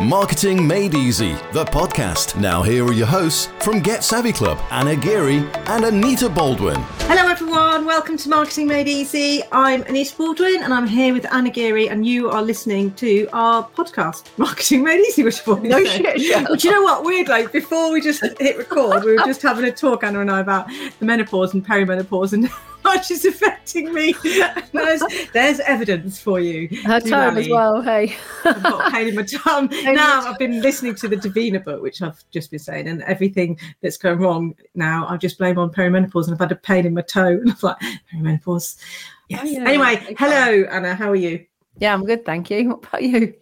Marketing 0.00 0.66
Made 0.66 0.94
Easy, 0.94 1.32
the 1.52 1.66
podcast. 1.66 2.40
Now, 2.40 2.62
here 2.62 2.86
are 2.86 2.92
your 2.92 3.06
hosts 3.06 3.50
from 3.60 3.80
Get 3.80 4.02
Savvy 4.02 4.32
Club 4.32 4.58
Anna 4.70 4.96
Geary 4.96 5.46
and 5.66 5.84
Anita 5.84 6.30
Baldwin. 6.30 6.80
Hello, 7.00 7.30
everyone. 7.30 7.84
Welcome 7.84 8.16
to 8.16 8.30
Marketing 8.30 8.66
Made 8.66 8.88
Easy. 8.88 9.42
I'm 9.52 9.82
Anita 9.82 10.16
Baldwin 10.16 10.62
and 10.62 10.72
I'm 10.72 10.86
here 10.86 11.12
with 11.12 11.30
Anna 11.30 11.50
Geary, 11.50 11.90
and 11.90 12.06
you 12.06 12.30
are 12.30 12.40
listening 12.40 12.94
to 12.94 13.28
our 13.34 13.68
podcast, 13.68 14.24
Marketing 14.38 14.82
Made 14.82 15.00
Easy, 15.00 15.22
which 15.22 15.40
for 15.40 15.60
no 15.60 15.84
shit. 15.84 16.18
Yeah. 16.18 16.44
But 16.48 16.64
you 16.64 16.70
know 16.70 16.80
what? 16.80 17.04
Weird, 17.04 17.28
like 17.28 17.52
before 17.52 17.92
we 17.92 18.00
just 18.00 18.22
hit 18.22 18.56
record, 18.56 19.04
we 19.04 19.12
were 19.12 19.26
just 19.26 19.42
having 19.42 19.66
a 19.66 19.70
talk, 19.70 20.02
Anna 20.02 20.22
and 20.22 20.30
I, 20.30 20.40
about 20.40 20.68
the 20.98 21.04
menopause 21.04 21.52
and 21.52 21.64
perimenopause 21.64 22.32
and 22.32 22.48
much 22.84 23.10
is 23.10 23.24
affecting 23.24 23.92
me. 23.92 24.14
There's, 24.72 25.02
there's 25.32 25.60
evidence 25.60 26.20
for 26.20 26.40
you. 26.40 26.68
Her 26.84 27.00
tongue 27.00 27.36
as 27.36 27.48
well, 27.48 27.82
hey. 27.82 28.16
I've 28.44 28.62
got 28.62 28.92
pain 28.92 29.08
in 29.08 29.14
my 29.14 29.22
tongue. 29.22 29.68
now 29.82 30.22
I've 30.26 30.38
been 30.38 30.60
listening 30.62 30.94
to 30.96 31.08
the 31.08 31.16
Davina 31.16 31.62
book, 31.62 31.82
which 31.82 32.02
I've 32.02 32.22
just 32.30 32.50
been 32.50 32.58
saying, 32.58 32.88
and 32.88 33.02
everything 33.02 33.58
that's 33.82 33.96
going 33.96 34.18
wrong 34.18 34.54
now, 34.74 35.06
I 35.08 35.16
just 35.16 35.38
blame 35.38 35.58
on 35.58 35.70
perimenopause 35.70 36.24
and 36.24 36.34
I've 36.34 36.40
had 36.40 36.52
a 36.52 36.56
pain 36.56 36.86
in 36.86 36.94
my 36.94 37.02
toe. 37.02 37.26
And 37.26 37.50
I'm 37.50 37.56
like, 37.62 37.78
perimenopause. 38.12 38.78
Yes. 39.28 39.40
Oh, 39.42 39.46
yeah. 39.46 39.68
Anyway, 39.68 39.96
okay. 39.96 40.14
hello, 40.18 40.64
Anna. 40.70 40.94
How 40.94 41.10
are 41.10 41.16
you? 41.16 41.44
Yeah, 41.78 41.94
I'm 41.94 42.04
good, 42.04 42.24
thank 42.24 42.50
you. 42.50 42.70
What 42.70 42.84
about 42.84 43.02
you? 43.02 43.34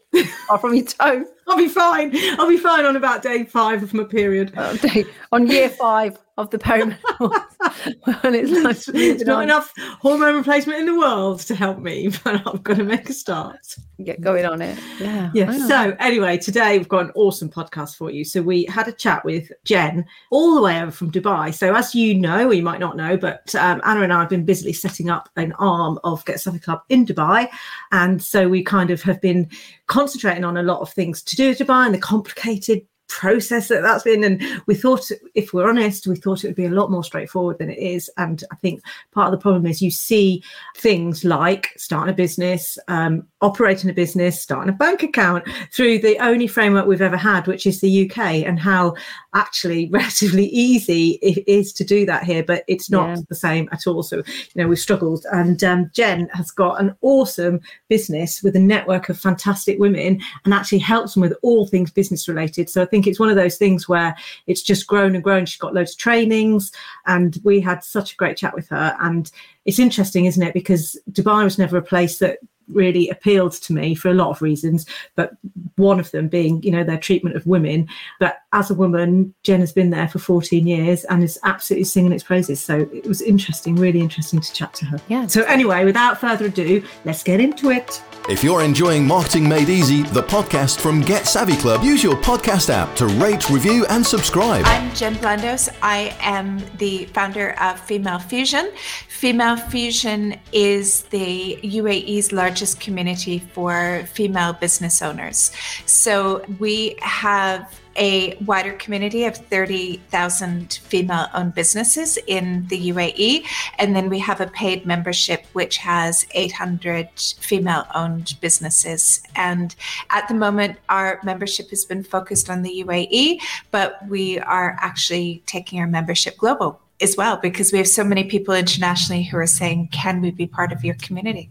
Apart 0.45 0.61
from 0.61 0.75
your 0.75 0.85
toe. 0.85 1.25
I'll 1.47 1.57
be 1.57 1.69
fine. 1.69 2.13
I'll 2.39 2.49
be 2.49 2.59
fine 2.59 2.85
on 2.85 2.97
about 2.97 3.23
day 3.23 3.45
five 3.45 3.83
of 3.83 3.95
my 3.95 4.05
period. 4.05 4.53
Oh, 4.57 4.77
day, 4.77 5.05
on 5.33 5.47
year 5.47 5.69
five 5.69 6.19
of 6.39 6.51
the 6.51 6.59
perimenopause. 6.59 7.19
well, 8.07 8.35
it's, 8.35 8.89
it's 8.89 9.25
not 9.25 9.43
enough 9.43 9.75
hormone 10.01 10.37
replacement 10.37 10.79
in 10.79 10.87
the 10.87 10.97
world 10.97 11.41
to 11.41 11.55
help 11.55 11.81
me, 11.81 12.09
but 12.25 12.47
I'm 12.47 12.59
going 12.59 12.79
to 12.79 12.85
make 12.85 13.11
a 13.11 13.13
start. 13.13 13.77
Get 14.05 14.21
going 14.21 14.47
on 14.47 14.63
it. 14.63 14.79
Yeah. 15.01 15.31
Yeah. 15.35 15.67
So, 15.67 15.97
anyway, 15.99 16.39
today 16.39 16.79
we've 16.79 16.89
got 16.89 17.07
an 17.07 17.13
awesome 17.17 17.51
podcast 17.51 17.97
for 17.97 18.13
you. 18.13 18.25
So, 18.25 18.41
we 18.41 18.65
had 18.67 18.87
a 18.87 18.93
chat 18.93 19.25
with 19.25 19.51
Jen 19.65 20.07
all 20.31 20.55
the 20.55 20.63
way 20.63 20.81
over 20.81 20.93
from 20.93 21.11
Dubai. 21.11 21.53
So, 21.53 21.75
as 21.75 21.93
you 21.97 22.15
know, 22.15 22.47
or 22.47 22.55
you 22.55 22.63
might 22.63 22.79
not 22.79 22.97
know, 22.97 23.17
but 23.17 23.53
um, 23.57 23.83
Anna 23.85 24.03
and 24.03 24.13
I 24.13 24.21
have 24.21 24.29
been 24.29 24.45
busily 24.45 24.73
setting 24.73 25.11
up 25.11 25.29
an 25.35 25.53
arm 25.59 25.99
of 26.05 26.25
Get 26.25 26.41
Something 26.41 26.63
Club 26.63 26.83
in 26.89 27.05
Dubai. 27.05 27.49
And 27.91 28.23
so, 28.23 28.49
we 28.49 28.63
kind 28.63 28.91
of 28.91 29.03
have 29.03 29.21
been 29.21 29.51
concentrating 29.89 30.45
on 30.45 30.57
a 30.57 30.63
lot 30.63 30.81
of 30.81 30.93
things 30.93 31.21
to 31.25 31.35
do 31.35 31.49
with 31.49 31.59
Dubai 31.59 31.87
and 31.87 31.95
the 31.95 31.99
complicated 31.99 32.87
process 33.09 33.69
that 33.69 33.83
that's 33.83 34.05
been 34.05 34.23
and 34.25 34.43
we 34.67 34.75
thought 34.75 35.11
if 35.35 35.53
we're 35.53 35.69
honest 35.69 36.07
we 36.07 36.17
thought 36.17 36.45
it 36.45 36.49
would 36.49 36.57
be 36.57 36.67
a 36.67 36.71
lot 36.71 36.91
more 36.91 37.05
straightforward 37.05 37.59
than 37.59 37.71
it 37.71 37.79
is. 37.79 38.11
And 38.17 38.45
i 38.53 38.57
think 38.57 38.83
part 39.13 39.33
of 39.33 39.39
the 39.39 39.43
problem 39.43 39.67
is 39.67 39.83
you 39.83 39.91
see 39.91 40.43
things 40.77 41.25
like 41.25 41.69
starting 41.77 42.13
a 42.13 42.17
business 42.17 42.79
um, 42.89 43.27
operating 43.41 43.91
a 43.91 43.95
business 43.95 44.41
starting 44.41 44.73
a 44.73 44.77
bank 44.77 45.03
account 45.03 45.45
through 45.73 45.99
the 45.99 46.19
only 46.19 46.47
framework 46.47 46.87
we've 46.87 47.03
ever 47.03 47.17
had 47.17 47.47
which 47.47 47.67
is 47.67 47.81
the 47.81 48.09
uk 48.09 48.19
and 48.19 48.59
how 48.59 48.95
actually 49.35 49.89
relatively 49.93 50.47
easy 50.47 51.19
it 51.23 51.43
is 51.47 51.73
to 51.73 51.85
do 51.85 52.05
that 52.07 52.25
here 52.25 52.43
but 52.43 52.65
it's 52.69 52.91
not 52.91 53.09
yeah. 53.09 53.23
the 53.29 53.35
same 53.35 53.69
at 53.73 53.87
all. 53.87 54.03
So 54.03 54.17
you 54.17 54.25
know 54.57 54.69
we've 54.69 54.79
struggled. 54.79 55.25
And 55.33 55.63
um, 55.65 55.91
jen 55.95 56.29
has 56.33 56.51
got 56.51 56.81
an 56.81 56.95
awesome 57.03 57.61
business 57.89 58.43
with 58.43 58.57
a 58.57 58.61
network 58.61 59.09
of 59.09 59.19
fantastic 59.19 59.79
women 59.79 60.21
and 60.45 60.55
actually 60.55 60.79
helps 60.79 61.15
them 61.15 61.23
with 61.23 61.35
all 61.43 61.67
things 61.67 61.91
business 61.91 62.29
related. 62.29 62.69
So 62.69 62.83
i 62.83 62.87
think 62.87 62.98
think 62.99 63.07
it's 63.07 63.21
one 63.21 63.31
of 63.31 63.37
those 63.37 63.57
things 63.57 63.89
where 63.89 64.17
it's 64.47 64.63
just 64.63 64.87
grown 64.87 65.15
and 65.15 65.23
grown. 65.23 65.47
She's 65.47 65.61
got 65.61 65.75
loads 65.75 65.93
of 65.93 65.99
trainings, 65.99 66.73
and 67.07 67.39
we 67.45 67.61
had 67.61 67.85
such 67.85 68.13
a 68.13 68.17
great 68.17 68.37
chat 68.37 68.55
with 68.55 68.69
her. 68.71 68.97
And 69.01 69.31
it's 69.65 69.79
interesting, 69.79 70.25
isn't 70.25 70.43
it? 70.43 70.53
Because 70.53 71.01
Dubai 71.13 71.45
was 71.45 71.59
never 71.59 71.77
a 71.77 71.83
place 71.83 72.19
that 72.19 72.39
really 72.69 73.09
appealed 73.09 73.53
to 73.53 73.73
me 73.73 73.95
for 73.95 74.11
a 74.11 74.15
lot 74.15 74.29
of 74.29 74.43
reasons, 74.43 74.85
but 75.17 75.33
one 75.77 75.99
of 75.99 76.11
them 76.11 76.29
being, 76.29 76.63
you 76.63 76.71
know, 76.71 76.85
their 76.85 76.99
treatment 76.99 77.35
of 77.35 77.47
women. 77.47 77.89
But 78.21 78.41
as 78.53 78.71
a 78.71 78.75
woman, 78.75 79.33
Jen 79.43 79.61
has 79.61 79.73
been 79.73 79.89
there 79.89 80.07
for 80.07 80.19
14 80.19 80.67
years 80.67 81.05
and 81.05 81.25
is 81.25 81.39
absolutely 81.45 81.85
singing 81.85 82.13
its 82.13 82.25
praises. 82.25 82.61
So 82.61 82.81
it 82.93 83.07
was 83.07 83.23
interesting, 83.23 83.77
really 83.77 84.01
interesting 84.01 84.41
to 84.41 84.53
chat 84.53 84.75
to 84.75 84.85
her. 84.85 85.01
Yeah. 85.09 85.27
So 85.29 85.45
anyway, 85.45 85.87
without 85.87 86.21
further 86.21 86.47
ado, 86.47 86.85
let's 87.07 87.23
get 87.23 87.41
into 87.41 87.71
it. 87.71 88.03
If 88.29 88.45
you're 88.45 88.63
enjoying 88.63 89.07
Marketing 89.07 89.49
Made 89.49 89.71
Easy, 89.71 90.03
the 90.03 90.23
podcast 90.23 90.81
from 90.81 91.01
Get 91.01 91.27
Savvy 91.27 91.57
Club, 91.57 91.83
use 91.83 92.03
your 92.03 92.15
podcast 92.15 92.69
app 92.69 92.95
to 92.97 93.07
rate, 93.07 93.49
review, 93.49 93.87
and 93.87 94.05
subscribe. 94.05 94.67
I'm 94.67 94.95
Jen 94.95 95.15
Blandos. 95.15 95.75
I 95.81 96.15
am 96.21 96.63
the 96.77 97.07
founder 97.07 97.59
of 97.59 97.81
Female 97.81 98.19
Fusion. 98.19 98.71
Female 99.09 99.57
Fusion 99.57 100.39
is 100.53 101.05
the 101.05 101.59
UAE's 101.63 102.31
largest 102.31 102.81
community 102.81 103.39
for 103.39 104.05
female 104.13 104.53
business 104.53 105.01
owners. 105.01 105.51
So 105.87 106.45
we 106.59 106.97
have 107.01 107.81
a 107.99 108.37
wider 108.47 108.73
community 108.75 109.25
of 109.25 109.37
30,000 109.37 110.75
female 110.85 111.27
owned 111.35 111.55
businesses 111.55 112.19
in 112.27 112.67
the 112.69 112.91
UAE. 112.91 113.45
And 113.79 113.95
then 113.95 114.09
we 114.09 114.19
have 114.21 114.41
a 114.41 114.47
paid 114.47 114.87
membership 114.87 115.45
which 115.53 115.79
has 115.79 116.27
800 116.33 117.09
female 117.41 117.87
owned 117.95 118.37
businesses. 118.41 119.23
And 119.35 119.75
at 120.11 120.29
the 120.29 120.35
moment, 120.35 120.79
our 120.89 121.21
membership 121.25 121.71
has 121.71 121.85
been 121.85 122.03
focused 122.03 122.49
on 122.49 122.63
the 122.63 122.85
UAE, 122.87 123.41
but 123.71 123.99
we 124.09 124.39
are 124.39 124.77
actually 124.81 125.43
taking 125.47 125.81
our 125.81 125.87
membership 125.87 126.37
global 126.39 126.81
as 127.01 127.17
well 127.17 127.37
because 127.37 127.73
we 127.73 127.79
have 127.79 127.89
so 127.89 128.05
many 128.05 128.25
people 128.25 128.55
internationally 128.55 129.25
who 129.25 129.37
are 129.37 129.47
saying, 129.47 129.89
Can 129.93 130.21
we 130.21 130.31
be 130.31 130.47
part 130.47 130.73
of 130.73 130.85
your 130.85 130.95
community? 130.97 131.49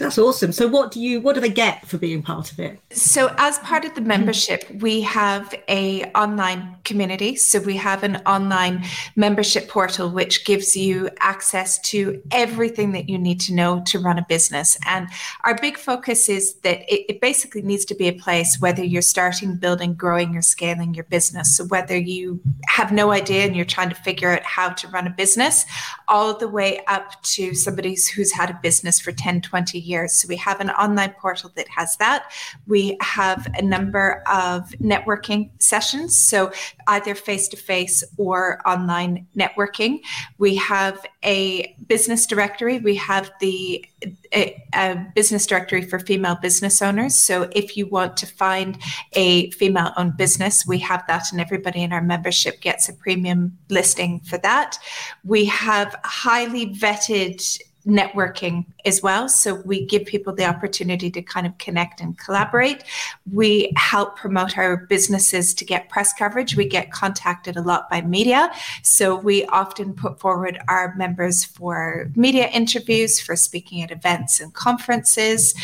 That's 0.00 0.16
awesome. 0.16 0.50
So 0.52 0.66
what 0.66 0.90
do 0.90 0.98
you 0.98 1.20
what 1.20 1.34
do 1.34 1.42
they 1.42 1.50
get 1.50 1.86
for 1.86 1.98
being 1.98 2.22
part 2.22 2.50
of 2.50 2.58
it? 2.58 2.80
So 2.90 3.34
as 3.36 3.58
part 3.58 3.84
of 3.84 3.94
the 3.94 4.00
membership, 4.00 4.64
we 4.80 5.02
have 5.02 5.54
a 5.68 6.04
online 6.12 6.76
community. 6.84 7.36
So 7.36 7.60
we 7.60 7.76
have 7.76 8.02
an 8.02 8.16
online 8.24 8.82
membership 9.14 9.68
portal 9.68 10.08
which 10.08 10.46
gives 10.46 10.74
you 10.74 11.10
access 11.20 11.78
to 11.90 12.22
everything 12.30 12.92
that 12.92 13.10
you 13.10 13.18
need 13.18 13.40
to 13.40 13.52
know 13.52 13.82
to 13.88 13.98
run 13.98 14.18
a 14.18 14.24
business. 14.26 14.78
And 14.86 15.06
our 15.44 15.54
big 15.54 15.76
focus 15.76 16.30
is 16.30 16.54
that 16.60 16.80
it, 16.90 17.04
it 17.10 17.20
basically 17.20 17.60
needs 17.60 17.84
to 17.84 17.94
be 17.94 18.08
a 18.08 18.12
place 18.12 18.58
whether 18.58 18.82
you're 18.82 19.02
starting, 19.02 19.56
building, 19.56 19.92
growing, 19.92 20.34
or 20.34 20.40
scaling 20.40 20.94
your 20.94 21.04
business. 21.04 21.54
So 21.58 21.64
whether 21.64 21.96
you 21.98 22.40
have 22.68 22.90
no 22.90 23.10
idea 23.10 23.44
and 23.44 23.54
you're 23.54 23.66
trying 23.66 23.90
to 23.90 23.94
figure 23.96 24.30
out 24.30 24.44
how 24.44 24.70
to 24.70 24.88
run 24.88 25.06
a 25.06 25.10
business, 25.10 25.66
all 26.10 26.36
the 26.36 26.48
way 26.48 26.82
up 26.88 27.22
to 27.22 27.54
somebody 27.54 27.96
who's 28.14 28.32
had 28.32 28.50
a 28.50 28.58
business 28.62 29.00
for 29.00 29.12
10, 29.12 29.40
20 29.40 29.78
years. 29.78 30.12
So 30.12 30.28
we 30.28 30.36
have 30.36 30.60
an 30.60 30.70
online 30.70 31.14
portal 31.18 31.50
that 31.54 31.68
has 31.68 31.96
that. 31.96 32.30
We 32.66 32.98
have 33.00 33.46
a 33.54 33.62
number 33.62 34.22
of 34.26 34.68
networking 34.80 35.50
sessions, 35.62 36.16
so 36.16 36.52
either 36.88 37.14
face 37.14 37.48
to 37.48 37.56
face 37.56 38.04
or 38.18 38.60
online 38.68 39.26
networking. 39.36 40.00
We 40.38 40.56
have 40.56 41.06
a 41.24 41.76
business 41.86 42.26
directory. 42.26 42.78
We 42.78 42.94
have 42.96 43.30
the 43.40 43.84
a, 44.32 44.62
a, 44.74 45.06
business 45.14 45.46
directory 45.46 45.82
for 45.82 45.98
female 45.98 46.36
business 46.36 46.80
owners. 46.80 47.14
So 47.14 47.48
if 47.52 47.76
you 47.76 47.86
want 47.86 48.16
to 48.18 48.26
find 48.26 48.78
a 49.12 49.50
female 49.50 49.92
owned 49.96 50.16
business, 50.16 50.66
we 50.66 50.78
have 50.78 51.04
that, 51.08 51.30
and 51.30 51.40
everybody 51.40 51.82
in 51.82 51.92
our 51.92 52.00
membership 52.00 52.60
gets 52.60 52.88
a 52.88 52.94
premium 52.94 53.58
listing 53.68 54.20
for 54.20 54.38
that. 54.38 54.78
We 55.24 55.44
have 55.46 55.94
highly 56.04 56.74
vetted 56.74 57.60
networking 57.86 58.66
as 58.84 59.02
well. 59.02 59.28
So 59.28 59.54
we 59.54 59.86
give 59.86 60.04
people 60.04 60.34
the 60.34 60.44
opportunity 60.44 61.10
to 61.10 61.22
kind 61.22 61.46
of 61.46 61.56
connect 61.58 62.00
and 62.00 62.16
collaborate. 62.18 62.84
We 63.32 63.72
help 63.76 64.16
promote 64.16 64.58
our 64.58 64.76
businesses 64.76 65.54
to 65.54 65.64
get 65.64 65.88
press 65.88 66.12
coverage. 66.12 66.56
We 66.56 66.66
get 66.66 66.92
contacted 66.92 67.56
a 67.56 67.62
lot 67.62 67.88
by 67.88 68.02
media. 68.02 68.50
So 68.82 69.16
we 69.16 69.44
often 69.46 69.94
put 69.94 70.20
forward 70.20 70.58
our 70.68 70.94
members 70.96 71.44
for 71.44 72.10
media 72.14 72.48
interviews, 72.48 73.20
for 73.20 73.36
speaking 73.36 73.82
at 73.82 73.90
events 73.90 74.40
and 74.40 74.52
conferences. 74.52 75.54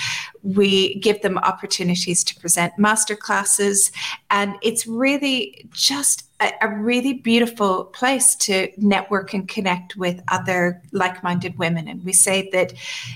We 0.42 0.94
give 0.96 1.22
them 1.22 1.38
opportunities 1.38 2.24
to 2.24 2.40
present 2.40 2.72
masterclasses. 2.78 3.92
And 4.30 4.54
it's 4.62 4.86
really 4.86 5.66
just 5.72 6.25
a, 6.40 6.52
a, 6.62 6.68
really 6.68 7.14
beautiful 7.14 7.84
place 7.84 8.34
to 8.34 8.68
network 8.76 9.32
and 9.32 9.48
connect 9.48 9.96
with 9.96 10.22
other 10.28 10.82
like 10.92 11.22
minded 11.22 11.58
women. 11.58 11.88
And 11.88 12.04
we 12.04 12.12
say 12.12 12.50
that 12.50 12.74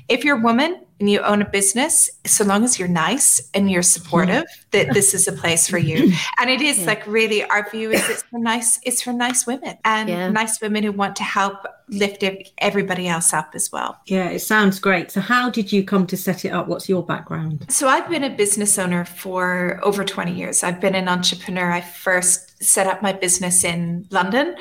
if 0.09 0.25
you're 0.25 0.39
a 0.39 0.41
woman 0.41 0.81
and 0.99 1.11
you 1.11 1.21
own 1.21 1.43
a 1.43 1.49
business, 1.49 2.11
so 2.25 2.45
long 2.45 2.65
as 2.65 2.79
you're 2.79 2.89
nice 2.89 3.51
and 3.53 3.71
you're 3.71 3.83
supportive, 3.83 4.45
mm-hmm. 4.45 4.71
that 4.73 4.95
this 4.95 5.13
is 5.15 5.29
a 5.29 5.33
place 5.33 5.69
for 5.69 5.79
you. 5.79 6.13
And 6.39 6.49
it 6.49 6.63
is 6.63 6.79
yeah. 6.79 6.87
like 6.87 7.07
really 7.07 7.45
our 7.45 7.69
view 7.71 7.91
is 7.91 8.09
it's 8.09 8.23
for 8.23 8.39
nice, 8.39 8.81
it's 8.83 9.03
for 9.03 9.13
nice 9.13 9.47
women 9.47 9.77
and 9.85 10.09
yeah. 10.09 10.31
nice 10.31 10.61
women 10.61 10.85
who 10.85 10.93
want 10.93 11.17
to 11.17 11.23
help 11.23 11.67
lift 11.89 12.25
everybody 12.59 13.09
else 13.09 13.35
up 13.35 13.51
as 13.55 13.71
well. 13.71 13.99
Yeah, 14.07 14.31
it 14.31 14.41
sounds 14.41 14.79
great. 14.79 15.11
So 15.11 15.21
how 15.21 15.51
did 15.51 15.71
you 15.73 15.85
come 15.85 16.07
to 16.07 16.17
set 16.17 16.45
it 16.45 16.51
up? 16.51 16.69
What's 16.69 16.89
your 16.89 17.05
background? 17.05 17.67
So 17.69 17.89
I've 17.89 18.09
been 18.09 18.25
a 18.25 18.31
business 18.31 18.79
owner 18.79 19.05
for 19.05 19.81
over 19.83 20.05
20 20.05 20.33
years. 20.33 20.63
I've 20.63 20.81
been 20.81 20.95
an 20.95 21.09
entrepreneur. 21.09 21.71
I 21.71 21.83
first 21.83 22.50
set 22.61 22.87
up 22.87 23.03
my 23.03 23.13
business 23.13 23.65
in 23.65 24.07
London. 24.11 24.55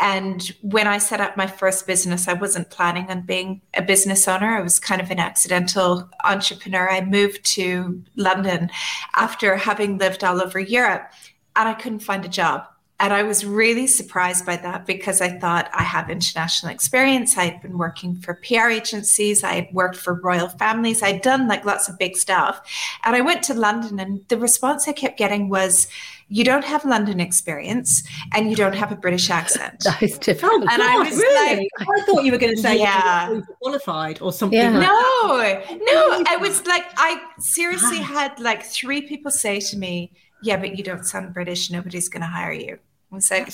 And 0.00 0.52
when 0.62 0.86
I 0.86 0.98
set 0.98 1.20
up 1.20 1.36
my 1.36 1.46
first 1.46 1.86
business, 1.86 2.26
I 2.26 2.32
wasn't 2.32 2.70
planning 2.70 3.08
on 3.10 3.22
being 3.22 3.62
a 3.74 3.82
business 3.82 4.26
owner. 4.26 4.56
I 4.56 4.60
was 4.60 4.80
kind 4.80 5.00
of 5.00 5.10
an 5.10 5.20
accidental 5.20 6.08
entrepreneur. 6.24 6.90
I 6.90 7.04
moved 7.04 7.44
to 7.54 8.02
London 8.16 8.70
after 9.14 9.56
having 9.56 9.98
lived 9.98 10.24
all 10.24 10.42
over 10.42 10.58
Europe 10.58 11.12
and 11.56 11.68
I 11.68 11.74
couldn't 11.74 12.00
find 12.00 12.24
a 12.24 12.28
job. 12.28 12.66
And 13.00 13.12
I 13.12 13.24
was 13.24 13.44
really 13.44 13.88
surprised 13.88 14.46
by 14.46 14.56
that 14.56 14.86
because 14.86 15.20
I 15.20 15.38
thought 15.38 15.68
I 15.74 15.82
have 15.82 16.08
international 16.08 16.72
experience. 16.72 17.36
I 17.36 17.46
had 17.46 17.60
been 17.60 17.76
working 17.76 18.14
for 18.16 18.34
PR 18.34 18.68
agencies, 18.68 19.42
I 19.42 19.52
had 19.54 19.68
worked 19.72 19.96
for 19.96 20.14
royal 20.14 20.48
families, 20.48 21.02
I'd 21.02 21.20
done 21.20 21.48
like 21.48 21.64
lots 21.64 21.88
of 21.88 21.98
big 21.98 22.16
stuff. 22.16 22.60
And 23.04 23.16
I 23.16 23.20
went 23.20 23.42
to 23.44 23.54
London, 23.54 23.98
and 23.98 24.26
the 24.28 24.38
response 24.38 24.86
I 24.86 24.92
kept 24.92 25.18
getting 25.18 25.48
was, 25.48 25.88
you 26.28 26.42
don't 26.44 26.64
have 26.64 26.84
London 26.84 27.20
experience 27.20 28.02
and 28.34 28.50
you 28.50 28.56
don't 28.56 28.74
have 28.74 28.90
a 28.92 28.96
British 28.96 29.30
accent. 29.30 29.80
that 29.84 30.02
is 30.02 30.18
different. 30.18 30.64
Oh, 30.64 30.68
And 30.72 30.82
I 30.82 30.98
was 30.98 31.16
really? 31.16 31.70
I 31.78 32.00
thought 32.06 32.24
you 32.24 32.32
were 32.32 32.38
going 32.38 32.54
to 32.56 32.60
say 32.60 32.78
Yeah. 32.78 33.28
you 33.30 33.34
were 33.36 33.42
qualified 33.62 34.20
or 34.22 34.32
something. 34.32 34.58
Yeah. 34.58 34.70
Like 34.70 35.70
No, 35.70 35.76
no, 35.92 36.24
I 36.26 36.36
was 36.40 36.66
like, 36.66 36.84
I 36.96 37.20
seriously 37.38 37.98
Right. 37.98 38.06
had 38.06 38.40
like 38.40 38.62
three 38.64 39.02
people 39.02 39.30
say 39.30 39.60
to 39.60 39.76
me, 39.76 40.12
Yeah, 40.42 40.56
but 40.56 40.76
you 40.76 40.84
don't 40.84 41.04
sound 41.04 41.34
British. 41.34 41.70
Nobody's 41.70 42.08
going 42.08 42.22
to 42.22 42.26
hire 42.28 42.52
you. 42.52 42.78
I 43.12 43.14
was 43.14 43.30
like, 43.30 43.48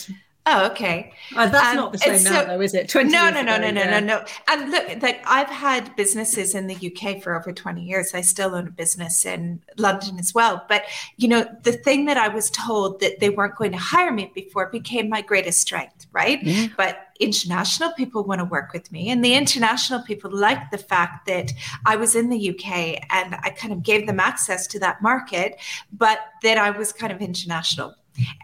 Oh, 0.46 0.66
okay. 0.70 1.12
Uh, 1.36 1.48
that's 1.48 1.68
Um, 1.68 1.76
not 1.76 1.92
the 1.92 1.98
same 1.98 2.24
now, 2.24 2.40
so- 2.40 2.46
though, 2.46 2.60
is 2.62 2.72
it? 2.74 2.88
20 2.88 3.10
No, 3.10 3.28
no, 3.30 3.42
no, 3.42 3.56
ago, 3.56 3.66
no, 3.66 3.70
no, 3.72 3.80
yeah. 3.82 4.00
no, 4.00 4.06
no. 4.18 4.24
And 4.48 4.70
look, 4.70 5.02
like 5.02 5.22
I've 5.26 5.48
had 5.50 5.94
businesses 5.96 6.54
in 6.54 6.66
the 6.66 6.74
UK 6.74 7.22
for 7.22 7.34
over 7.38 7.52
20 7.52 7.82
years. 7.82 8.14
I 8.14 8.22
still 8.22 8.54
own 8.54 8.66
a 8.68 8.70
business 8.70 9.26
in 9.26 9.60
London 9.76 10.18
as 10.18 10.34
well. 10.34 10.64
But, 10.66 10.84
you 11.18 11.28
know, 11.28 11.46
the 11.62 11.72
thing 11.72 12.06
that 12.06 12.16
I 12.16 12.28
was 12.28 12.50
told 12.50 13.00
that 13.00 13.20
they 13.20 13.28
weren't 13.28 13.54
going 13.56 13.72
to 13.72 13.78
hire 13.78 14.10
me 14.12 14.32
before 14.34 14.66
became 14.70 15.10
my 15.10 15.20
greatest 15.20 15.60
strength, 15.60 16.06
right? 16.10 16.42
Yeah. 16.42 16.68
But 16.74 16.96
international 17.20 17.92
people 17.92 18.24
want 18.24 18.38
to 18.38 18.46
work 18.46 18.72
with 18.72 18.90
me. 18.90 19.10
And 19.10 19.22
the 19.22 19.34
international 19.34 20.00
people 20.02 20.30
like 20.34 20.70
the 20.70 20.78
fact 20.78 21.26
that 21.26 21.52
I 21.84 21.96
was 21.96 22.16
in 22.16 22.30
the 22.30 22.48
UK 22.50 22.98
and 23.10 23.34
I 23.42 23.50
kind 23.50 23.74
of 23.74 23.82
gave 23.82 24.06
them 24.06 24.18
access 24.18 24.66
to 24.68 24.78
that 24.78 25.02
market, 25.02 25.60
but 25.92 26.18
that 26.42 26.56
I 26.56 26.70
was 26.70 26.94
kind 26.94 27.12
of 27.12 27.20
international 27.20 27.94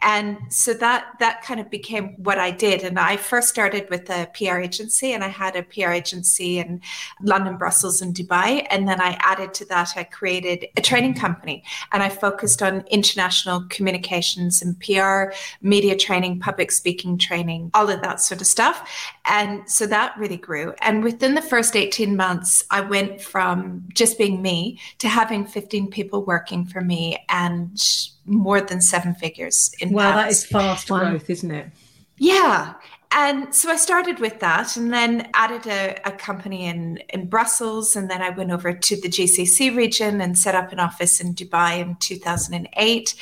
and 0.02 0.38
so 0.48 0.74
that 0.74 1.14
that 1.20 1.42
kind 1.42 1.60
of 1.60 1.70
became 1.70 2.14
what 2.22 2.38
I 2.38 2.50
did. 2.50 2.82
And 2.82 2.98
I 2.98 3.16
first 3.16 3.48
started 3.48 3.88
with 3.90 4.08
a 4.10 4.28
PR 4.34 4.58
agency, 4.58 5.12
and 5.12 5.22
I 5.24 5.28
had 5.28 5.56
a 5.56 5.62
PR 5.62 5.90
agency 5.90 6.58
in 6.58 6.80
London, 7.22 7.56
Brussels, 7.56 8.00
and 8.00 8.14
Dubai. 8.14 8.66
And 8.70 8.88
then 8.88 9.00
I 9.00 9.16
added 9.20 9.54
to 9.54 9.64
that, 9.66 9.94
I 9.96 10.04
created 10.04 10.66
a 10.76 10.80
training 10.80 11.14
company, 11.14 11.64
and 11.92 12.02
I 12.02 12.08
focused 12.08 12.62
on 12.62 12.84
international 12.90 13.64
communications 13.68 14.62
and 14.62 14.78
PR, 14.80 15.34
media 15.62 15.96
training, 15.96 16.40
public 16.40 16.70
speaking 16.72 17.18
training, 17.18 17.70
all 17.74 17.90
of 17.90 18.02
that 18.02 18.20
sort 18.20 18.40
of 18.40 18.46
stuff. 18.46 18.88
And 19.28 19.68
so 19.68 19.86
that 19.86 20.16
really 20.16 20.36
grew. 20.36 20.72
And 20.82 21.02
within 21.02 21.34
the 21.34 21.42
first 21.42 21.74
18 21.76 22.16
months, 22.16 22.64
I 22.70 22.80
went 22.80 23.20
from 23.20 23.84
just 23.92 24.18
being 24.18 24.40
me 24.40 24.78
to 24.98 25.08
having 25.08 25.44
15 25.46 25.88
people 25.90 26.24
working 26.24 26.64
for 26.64 26.80
me 26.80 27.18
and 27.28 27.76
more 28.24 28.60
than 28.60 28.80
seven 28.80 29.14
figures 29.14 29.72
in 29.80 29.90
Well, 29.92 30.12
that 30.12 30.24
pounds. 30.24 30.36
is 30.38 30.46
fast 30.46 30.90
Wow. 30.90 31.00
growth, 31.00 31.28
isn't 31.28 31.50
it? 31.50 31.70
Yeah. 32.18 32.74
And 33.12 33.54
so 33.54 33.70
I 33.70 33.76
started 33.76 34.18
with 34.20 34.40
that 34.40 34.76
and 34.76 34.92
then 34.92 35.28
added 35.34 35.66
a, 35.66 35.96
a 36.06 36.12
company 36.12 36.66
in, 36.66 36.98
in 37.10 37.28
Brussels. 37.28 37.96
And 37.96 38.10
then 38.10 38.20
I 38.22 38.30
went 38.30 38.50
over 38.52 38.72
to 38.72 39.00
the 39.00 39.08
GCC 39.08 39.74
region 39.76 40.20
and 40.20 40.36
set 40.38 40.54
up 40.54 40.72
an 40.72 40.80
office 40.80 41.20
in 41.20 41.34
Dubai 41.34 41.80
in 41.80 41.96
2008. 41.96 43.14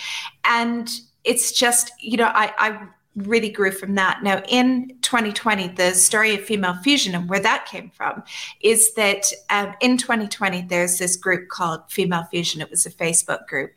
And 0.44 0.90
it's 1.22 1.52
just, 1.52 1.92
you 1.98 2.16
know, 2.16 2.30
I, 2.34 2.52
I 2.58 2.86
really 3.16 3.50
grew 3.50 3.70
from 3.70 3.94
that. 3.94 4.22
Now, 4.22 4.42
in 4.48 4.96
2020, 5.02 5.68
the 5.68 5.92
story 5.92 6.34
of 6.34 6.40
Female 6.42 6.74
Fusion 6.82 7.14
and 7.14 7.28
where 7.28 7.40
that 7.40 7.66
came 7.66 7.90
from 7.90 8.22
is 8.60 8.94
that 8.94 9.26
um, 9.50 9.74
in 9.80 9.96
2020, 9.96 10.62
there's 10.62 10.98
this 10.98 11.16
group 11.16 11.48
called 11.48 11.80
Female 11.88 12.24
Fusion. 12.24 12.60
It 12.60 12.70
was 12.70 12.86
a 12.86 12.90
Facebook 12.90 13.46
group. 13.46 13.72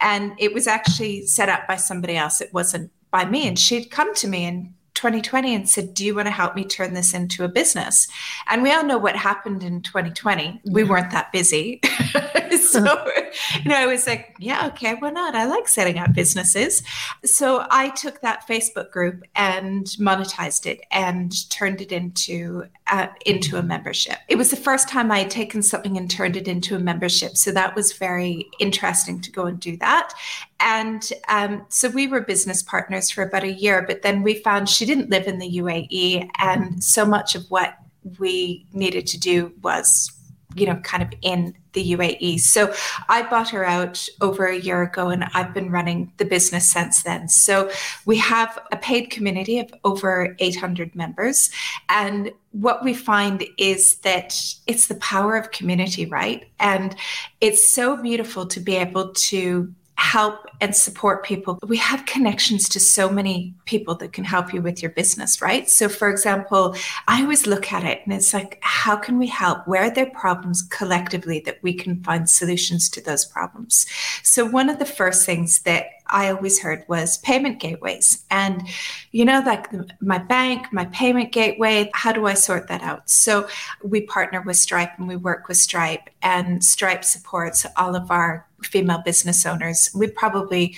And 0.00 0.32
it 0.38 0.54
was 0.54 0.66
actually 0.66 1.26
set 1.26 1.48
up 1.48 1.66
by 1.68 1.76
somebody 1.76 2.16
else. 2.16 2.40
It 2.40 2.52
wasn't 2.52 2.90
by 3.10 3.24
me. 3.24 3.46
And 3.46 3.58
she'd 3.58 3.90
come 3.90 4.14
to 4.14 4.28
me 4.28 4.46
in 4.46 4.74
2020 4.98 5.54
and 5.54 5.68
said, 5.68 5.94
Do 5.94 6.04
you 6.04 6.14
want 6.14 6.26
to 6.26 6.32
help 6.32 6.56
me 6.56 6.64
turn 6.64 6.92
this 6.92 7.14
into 7.14 7.44
a 7.44 7.48
business? 7.48 8.08
And 8.48 8.64
we 8.64 8.72
all 8.72 8.84
know 8.84 8.98
what 8.98 9.14
happened 9.14 9.62
in 9.62 9.80
2020. 9.80 10.60
We 10.72 10.82
weren't 10.82 11.12
that 11.12 11.30
busy. 11.30 11.80
so, 12.60 12.80
you 13.62 13.70
know, 13.70 13.76
I 13.76 13.86
was 13.86 14.08
like, 14.08 14.34
Yeah, 14.40 14.66
okay, 14.66 14.94
why 14.94 15.10
not? 15.10 15.36
I 15.36 15.44
like 15.44 15.68
setting 15.68 15.98
up 15.98 16.12
businesses. 16.14 16.82
So 17.24 17.64
I 17.70 17.90
took 17.90 18.20
that 18.22 18.46
Facebook 18.48 18.90
group 18.90 19.22
and 19.36 19.86
monetized 20.00 20.66
it 20.66 20.80
and 20.90 21.32
turned 21.48 21.80
it 21.80 21.92
into 21.92 22.64
uh, 22.88 23.06
into 23.24 23.56
a 23.56 23.62
membership. 23.62 24.18
It 24.26 24.36
was 24.36 24.50
the 24.50 24.56
first 24.56 24.88
time 24.88 25.12
I 25.12 25.20
had 25.20 25.30
taken 25.30 25.62
something 25.62 25.96
and 25.96 26.10
turned 26.10 26.36
it 26.36 26.48
into 26.48 26.74
a 26.74 26.80
membership. 26.80 27.36
So 27.36 27.52
that 27.52 27.76
was 27.76 27.92
very 27.92 28.48
interesting 28.58 29.20
to 29.20 29.30
go 29.30 29.46
and 29.46 29.60
do 29.60 29.76
that. 29.76 30.12
And 30.60 31.08
um, 31.28 31.64
so 31.68 31.88
we 31.88 32.06
were 32.06 32.20
business 32.20 32.62
partners 32.62 33.10
for 33.10 33.22
about 33.22 33.44
a 33.44 33.52
year, 33.52 33.84
but 33.86 34.02
then 34.02 34.22
we 34.22 34.34
found 34.34 34.68
she 34.68 34.86
didn't 34.86 35.10
live 35.10 35.26
in 35.26 35.38
the 35.38 35.58
UAE, 35.58 36.28
and 36.38 36.82
so 36.82 37.04
much 37.04 37.34
of 37.34 37.44
what 37.48 37.74
we 38.18 38.66
needed 38.72 39.06
to 39.08 39.20
do 39.20 39.52
was, 39.62 40.10
you 40.54 40.66
know, 40.66 40.76
kind 40.76 41.02
of 41.02 41.10
in 41.22 41.54
the 41.74 41.92
UAE. 41.92 42.40
So 42.40 42.72
I 43.08 43.22
bought 43.22 43.50
her 43.50 43.64
out 43.64 44.08
over 44.20 44.46
a 44.46 44.58
year 44.58 44.82
ago, 44.82 45.08
and 45.08 45.24
I've 45.34 45.54
been 45.54 45.70
running 45.70 46.12
the 46.16 46.24
business 46.24 46.68
since 46.68 47.02
then. 47.02 47.28
So 47.28 47.70
we 48.04 48.16
have 48.18 48.58
a 48.72 48.76
paid 48.76 49.10
community 49.10 49.60
of 49.60 49.72
over 49.84 50.34
800 50.40 50.94
members, 50.96 51.50
and 51.88 52.32
what 52.52 52.82
we 52.82 52.94
find 52.94 53.44
is 53.58 53.96
that 53.98 54.40
it's 54.66 54.88
the 54.88 54.96
power 54.96 55.36
of 55.36 55.52
community, 55.52 56.06
right? 56.06 56.48
And 56.58 56.96
it's 57.40 57.72
so 57.72 57.96
beautiful 57.96 58.46
to 58.46 58.58
be 58.58 58.74
able 58.74 59.12
to 59.12 59.72
help 59.98 60.46
and 60.60 60.76
support 60.76 61.24
people. 61.24 61.58
We 61.66 61.76
have 61.78 62.06
connections 62.06 62.68
to 62.68 62.78
so 62.78 63.10
many 63.10 63.52
people 63.64 63.96
that 63.96 64.12
can 64.12 64.22
help 64.22 64.54
you 64.54 64.62
with 64.62 64.80
your 64.80 64.92
business, 64.92 65.42
right? 65.42 65.68
So, 65.68 65.88
for 65.88 66.08
example, 66.08 66.76
I 67.08 67.22
always 67.22 67.48
look 67.48 67.72
at 67.72 67.82
it 67.82 68.02
and 68.04 68.14
it's 68.14 68.32
like, 68.32 68.58
how 68.62 68.96
can 68.96 69.18
we 69.18 69.26
help? 69.26 69.66
Where 69.66 69.82
are 69.82 69.90
there 69.90 70.10
problems 70.10 70.62
collectively 70.62 71.40
that 71.46 71.58
we 71.62 71.74
can 71.74 72.00
find 72.04 72.30
solutions 72.30 72.88
to 72.90 73.00
those 73.00 73.24
problems? 73.24 73.86
So, 74.22 74.46
one 74.46 74.70
of 74.70 74.78
the 74.78 74.86
first 74.86 75.26
things 75.26 75.62
that 75.62 75.86
I 76.10 76.30
always 76.30 76.60
heard 76.60 76.84
was 76.88 77.18
payment 77.18 77.60
gateways. 77.60 78.24
And, 78.30 78.68
you 79.12 79.24
know, 79.24 79.42
like 79.44 79.68
my 80.00 80.18
bank, 80.18 80.66
my 80.72 80.86
payment 80.86 81.32
gateway, 81.32 81.90
how 81.94 82.12
do 82.12 82.26
I 82.26 82.34
sort 82.34 82.68
that 82.68 82.82
out? 82.82 83.08
So, 83.08 83.48
we 83.82 84.02
partner 84.02 84.42
with 84.42 84.56
Stripe 84.56 84.98
and 84.98 85.08
we 85.08 85.16
work 85.16 85.48
with 85.48 85.56
Stripe, 85.56 86.10
and 86.22 86.62
Stripe 86.62 87.04
supports 87.04 87.66
all 87.76 87.94
of 87.94 88.10
our 88.10 88.46
female 88.62 89.02
business 89.04 89.46
owners. 89.46 89.90
We 89.94 90.08
probably 90.08 90.76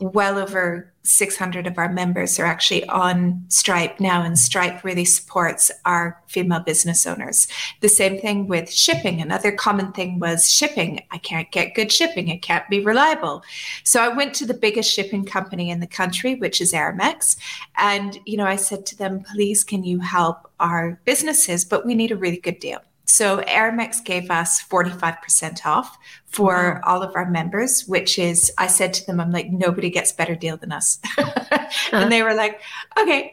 well 0.00 0.38
over 0.38 0.92
600 1.02 1.66
of 1.66 1.78
our 1.78 1.92
members 1.92 2.38
are 2.38 2.46
actually 2.46 2.86
on 2.88 3.44
Stripe 3.48 4.00
now, 4.00 4.22
and 4.22 4.38
Stripe 4.38 4.82
really 4.82 5.04
supports 5.04 5.70
our 5.84 6.20
female 6.26 6.60
business 6.60 7.06
owners. 7.06 7.46
The 7.80 7.88
same 7.88 8.20
thing 8.20 8.48
with 8.48 8.72
shipping. 8.72 9.20
Another 9.20 9.52
common 9.52 9.92
thing 9.92 10.18
was 10.18 10.50
shipping. 10.50 11.00
I 11.10 11.18
can't 11.18 11.50
get 11.50 11.74
good 11.74 11.92
shipping, 11.92 12.28
it 12.28 12.42
can't 12.42 12.68
be 12.68 12.80
reliable. 12.80 13.44
So 13.84 14.02
I 14.02 14.08
went 14.08 14.34
to 14.36 14.46
the 14.46 14.54
biggest 14.54 14.92
shipping 14.92 15.24
company 15.24 15.70
in 15.70 15.80
the 15.80 15.86
country, 15.86 16.34
which 16.34 16.60
is 16.60 16.72
Aramex. 16.72 17.36
And, 17.76 18.18
you 18.24 18.36
know, 18.36 18.46
I 18.46 18.56
said 18.56 18.86
to 18.86 18.96
them, 18.96 19.24
please, 19.32 19.62
can 19.62 19.84
you 19.84 20.00
help 20.00 20.50
our 20.58 20.98
businesses? 21.04 21.64
But 21.64 21.84
we 21.84 21.94
need 21.94 22.12
a 22.12 22.16
really 22.16 22.38
good 22.38 22.58
deal. 22.58 22.80
So 23.14 23.42
Aramex 23.42 24.04
gave 24.04 24.28
us 24.28 24.60
45% 24.60 25.64
off 25.64 25.96
for 26.26 26.80
all 26.84 27.00
of 27.00 27.14
our 27.14 27.30
members, 27.30 27.86
which 27.86 28.18
is, 28.18 28.50
I 28.58 28.66
said 28.66 28.92
to 28.94 29.06
them, 29.06 29.20
I'm 29.20 29.30
like, 29.30 29.52
nobody 29.52 29.88
gets 29.88 30.10
better 30.10 30.34
deal 30.34 30.56
than 30.56 30.72
us. 30.72 30.98
and 31.92 32.10
they 32.10 32.24
were 32.24 32.34
like, 32.34 32.60
okay. 32.98 33.30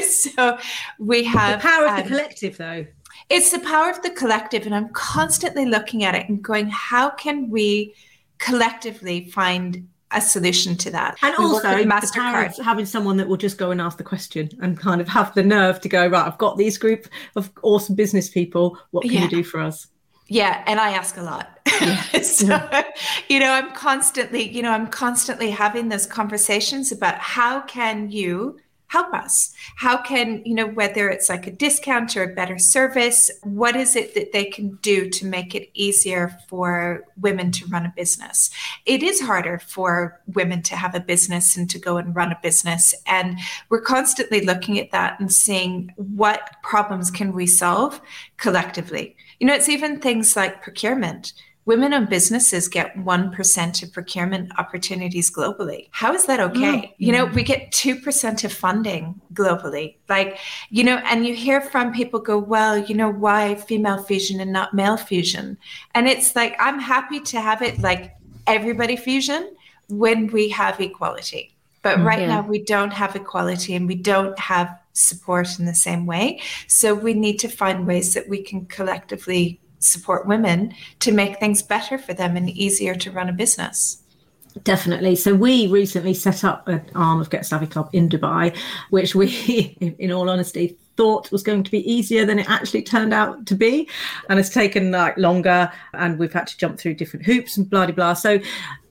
so 0.02 0.56
we 0.98 1.24
have 1.24 1.60
The 1.60 1.68
power 1.68 1.88
of 1.88 1.96
the 1.96 2.02
um, 2.04 2.08
collective, 2.08 2.56
though. 2.56 2.86
it's 3.28 3.50
the 3.50 3.58
power 3.58 3.90
of 3.90 4.00
the 4.00 4.08
collective. 4.12 4.64
And 4.64 4.74
I'm 4.74 4.88
constantly 4.94 5.66
looking 5.66 6.04
at 6.04 6.14
it 6.14 6.30
and 6.30 6.42
going, 6.42 6.68
how 6.68 7.10
can 7.10 7.50
we 7.50 7.94
collectively 8.38 9.28
find 9.28 9.88
a 10.14 10.20
solution 10.20 10.76
to 10.76 10.90
that? 10.90 11.16
And 11.22 11.34
We 11.38 11.44
also 11.44 11.74
with 11.74 11.88
the 11.88 12.10
power 12.14 12.44
of 12.44 12.56
having 12.56 12.86
someone 12.86 13.16
that 13.18 13.28
will 13.28 13.36
just 13.36 13.58
go 13.58 13.70
and 13.70 13.80
ask 13.80 13.98
the 13.98 14.04
question 14.04 14.50
and 14.60 14.78
kind 14.78 15.00
of 15.00 15.08
have 15.08 15.34
the 15.34 15.42
nerve 15.42 15.80
to 15.82 15.88
go, 15.88 16.06
right, 16.06 16.26
I've 16.26 16.38
got 16.38 16.56
these 16.56 16.78
group 16.78 17.08
of 17.36 17.50
awesome 17.62 17.94
business 17.94 18.28
people. 18.28 18.78
What 18.90 19.02
can 19.02 19.12
Yeah. 19.12 19.22
you 19.24 19.28
do 19.28 19.44
for 19.44 19.60
us? 19.60 19.88
Yeah, 20.28 20.62
and 20.66 20.80
I 20.80 20.90
ask 20.92 21.16
a 21.18 21.22
lot. 21.22 21.58
so, 22.22 22.46
you 23.28 23.38
know, 23.38 23.50
I'm 23.52 23.72
constantly, 23.72 24.48
you 24.48 24.62
know, 24.62 24.70
I'm 24.70 24.86
constantly 24.86 25.50
having 25.50 25.88
those 25.90 26.06
conversations 26.06 26.90
about 26.92 27.18
how 27.18 27.60
can 27.62 28.10
you 28.10 28.58
help 28.92 29.14
us? 29.14 29.54
How 29.76 29.96
can, 29.96 30.42
you 30.44 30.54
know, 30.54 30.66
whether 30.66 31.08
it's 31.08 31.30
like 31.30 31.46
a 31.46 31.50
discount 31.50 32.14
or 32.14 32.24
a 32.24 32.34
better 32.34 32.58
service, 32.58 33.30
what 33.42 33.74
is 33.74 33.96
it 33.96 34.14
that 34.14 34.32
they 34.32 34.44
can 34.44 34.78
do 34.82 35.08
to 35.08 35.24
make 35.24 35.54
it 35.54 35.70
easier 35.72 36.38
for 36.46 37.02
women 37.18 37.50
to 37.52 37.66
run 37.68 37.86
a 37.86 37.92
business? 37.96 38.50
It 38.84 39.02
is 39.02 39.18
harder 39.18 39.58
for 39.58 40.20
women 40.34 40.60
to 40.64 40.76
have 40.76 40.94
a 40.94 41.00
business 41.00 41.56
and 41.56 41.70
to 41.70 41.78
go 41.78 41.96
and 41.96 42.14
run 42.14 42.32
a 42.32 42.38
business. 42.42 42.94
And 43.06 43.38
we're 43.70 43.80
constantly 43.80 44.42
looking 44.44 44.78
at 44.78 44.90
that 44.90 45.18
and 45.18 45.32
seeing 45.32 45.94
what 45.96 46.50
problems 46.62 47.10
can 47.10 47.32
we 47.32 47.46
solve 47.46 47.98
collectively. 48.36 49.16
You 49.40 49.46
know, 49.46 49.54
it's 49.54 49.70
even 49.70 50.00
things 50.00 50.36
like 50.36 50.62
procurement 50.62 51.32
Women 51.64 51.94
owned 51.94 52.08
businesses 52.08 52.66
get 52.66 52.96
1% 52.96 53.82
of 53.82 53.92
procurement 53.92 54.50
opportunities 54.58 55.30
globally. 55.30 55.88
How 55.92 56.12
is 56.12 56.26
that 56.26 56.40
okay? 56.40 56.58
Mm-hmm. 56.58 56.92
You 56.98 57.12
know, 57.12 57.26
we 57.26 57.44
get 57.44 57.70
2% 57.70 58.44
of 58.44 58.52
funding 58.52 59.20
globally. 59.32 59.96
Like, 60.08 60.38
you 60.70 60.82
know, 60.82 60.96
and 61.04 61.24
you 61.24 61.34
hear 61.34 61.60
from 61.60 61.92
people 61.92 62.18
go, 62.18 62.36
well, 62.36 62.76
you 62.76 62.96
know, 62.96 63.10
why 63.10 63.54
female 63.54 64.02
fusion 64.02 64.40
and 64.40 64.52
not 64.52 64.74
male 64.74 64.96
fusion? 64.96 65.56
And 65.94 66.08
it's 66.08 66.34
like, 66.34 66.56
I'm 66.58 66.80
happy 66.80 67.20
to 67.20 67.40
have 67.40 67.62
it 67.62 67.78
like 67.78 68.12
everybody 68.48 68.96
fusion 68.96 69.54
when 69.88 70.26
we 70.28 70.48
have 70.48 70.80
equality. 70.80 71.54
But 71.82 71.98
mm-hmm. 71.98 72.06
right 72.06 72.28
now, 72.28 72.42
we 72.42 72.62
don't 72.64 72.92
have 72.92 73.14
equality 73.14 73.74
and 73.74 73.86
we 73.86 73.96
don't 73.96 74.38
have 74.38 74.76
support 74.94 75.58
in 75.58 75.66
the 75.66 75.74
same 75.74 76.06
way. 76.06 76.40
So 76.66 76.94
we 76.94 77.14
need 77.14 77.38
to 77.40 77.48
find 77.48 77.86
ways 77.86 78.14
that 78.14 78.28
we 78.28 78.42
can 78.42 78.66
collectively 78.66 79.60
support 79.84 80.26
women 80.26 80.74
to 81.00 81.12
make 81.12 81.38
things 81.38 81.62
better 81.62 81.98
for 81.98 82.14
them 82.14 82.36
and 82.36 82.50
easier 82.50 82.94
to 82.94 83.10
run 83.10 83.28
a 83.28 83.32
business. 83.32 84.02
Definitely. 84.64 85.16
So 85.16 85.34
we 85.34 85.66
recently 85.66 86.14
set 86.14 86.44
up 86.44 86.68
an 86.68 86.82
arm 86.94 87.20
of 87.20 87.30
Get 87.30 87.46
Savvy 87.46 87.66
Club 87.66 87.88
in 87.92 88.08
Dubai, 88.08 88.56
which 88.90 89.14
we, 89.14 89.76
in 89.98 90.12
all 90.12 90.28
honesty, 90.28 90.76
thought 90.96 91.32
was 91.32 91.42
going 91.42 91.62
to 91.62 91.70
be 91.70 91.90
easier 91.90 92.26
than 92.26 92.38
it 92.38 92.48
actually 92.50 92.82
turned 92.82 93.14
out 93.14 93.46
to 93.46 93.54
be 93.54 93.88
and 94.28 94.38
it's 94.38 94.50
taken 94.50 94.90
like 94.90 95.16
longer 95.16 95.72
and 95.94 96.18
we've 96.18 96.32
had 96.32 96.46
to 96.46 96.56
jump 96.58 96.78
through 96.78 96.92
different 96.92 97.24
hoops 97.24 97.56
and 97.56 97.70
blah 97.70 97.86
blah 97.86 97.94
blah 97.94 98.12
so 98.12 98.38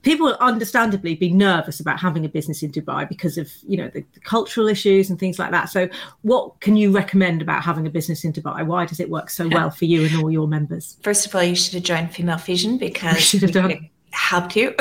people 0.01 0.33
understandably 0.39 1.15
be 1.15 1.31
nervous 1.31 1.79
about 1.79 1.99
having 1.99 2.25
a 2.25 2.29
business 2.29 2.63
in 2.63 2.71
Dubai 2.71 3.07
because 3.07 3.37
of 3.37 3.51
you 3.67 3.77
know 3.77 3.89
the, 3.89 4.03
the, 4.13 4.19
cultural 4.21 4.67
issues 4.67 5.09
and 5.09 5.19
things 5.19 5.39
like 5.39 5.51
that. 5.51 5.65
So, 5.69 5.89
what 6.21 6.59
can 6.59 6.75
you 6.75 6.91
recommend 6.91 7.41
about 7.41 7.63
having 7.63 7.85
a 7.87 7.89
business 7.89 8.23
in 8.23 8.33
Dubai? 8.33 8.65
Why 8.65 8.85
does 8.85 8.99
it 8.99 9.09
work 9.09 9.29
so 9.29 9.47
well 9.47 9.69
for 9.69 9.85
you 9.85 10.05
and 10.05 10.15
all 10.21 10.31
your 10.31 10.47
members? 10.47 10.97
First 11.03 11.25
of 11.25 11.35
all, 11.35 11.43
you 11.43 11.55
should 11.55 11.73
have 11.73 11.83
joined 11.83 12.13
Female 12.13 12.37
Fusion 12.37 12.77
because 12.87 13.21
should 13.21 13.41
have 13.41 13.51
done 13.51 13.89
helped 14.11 14.55
you. 14.55 14.75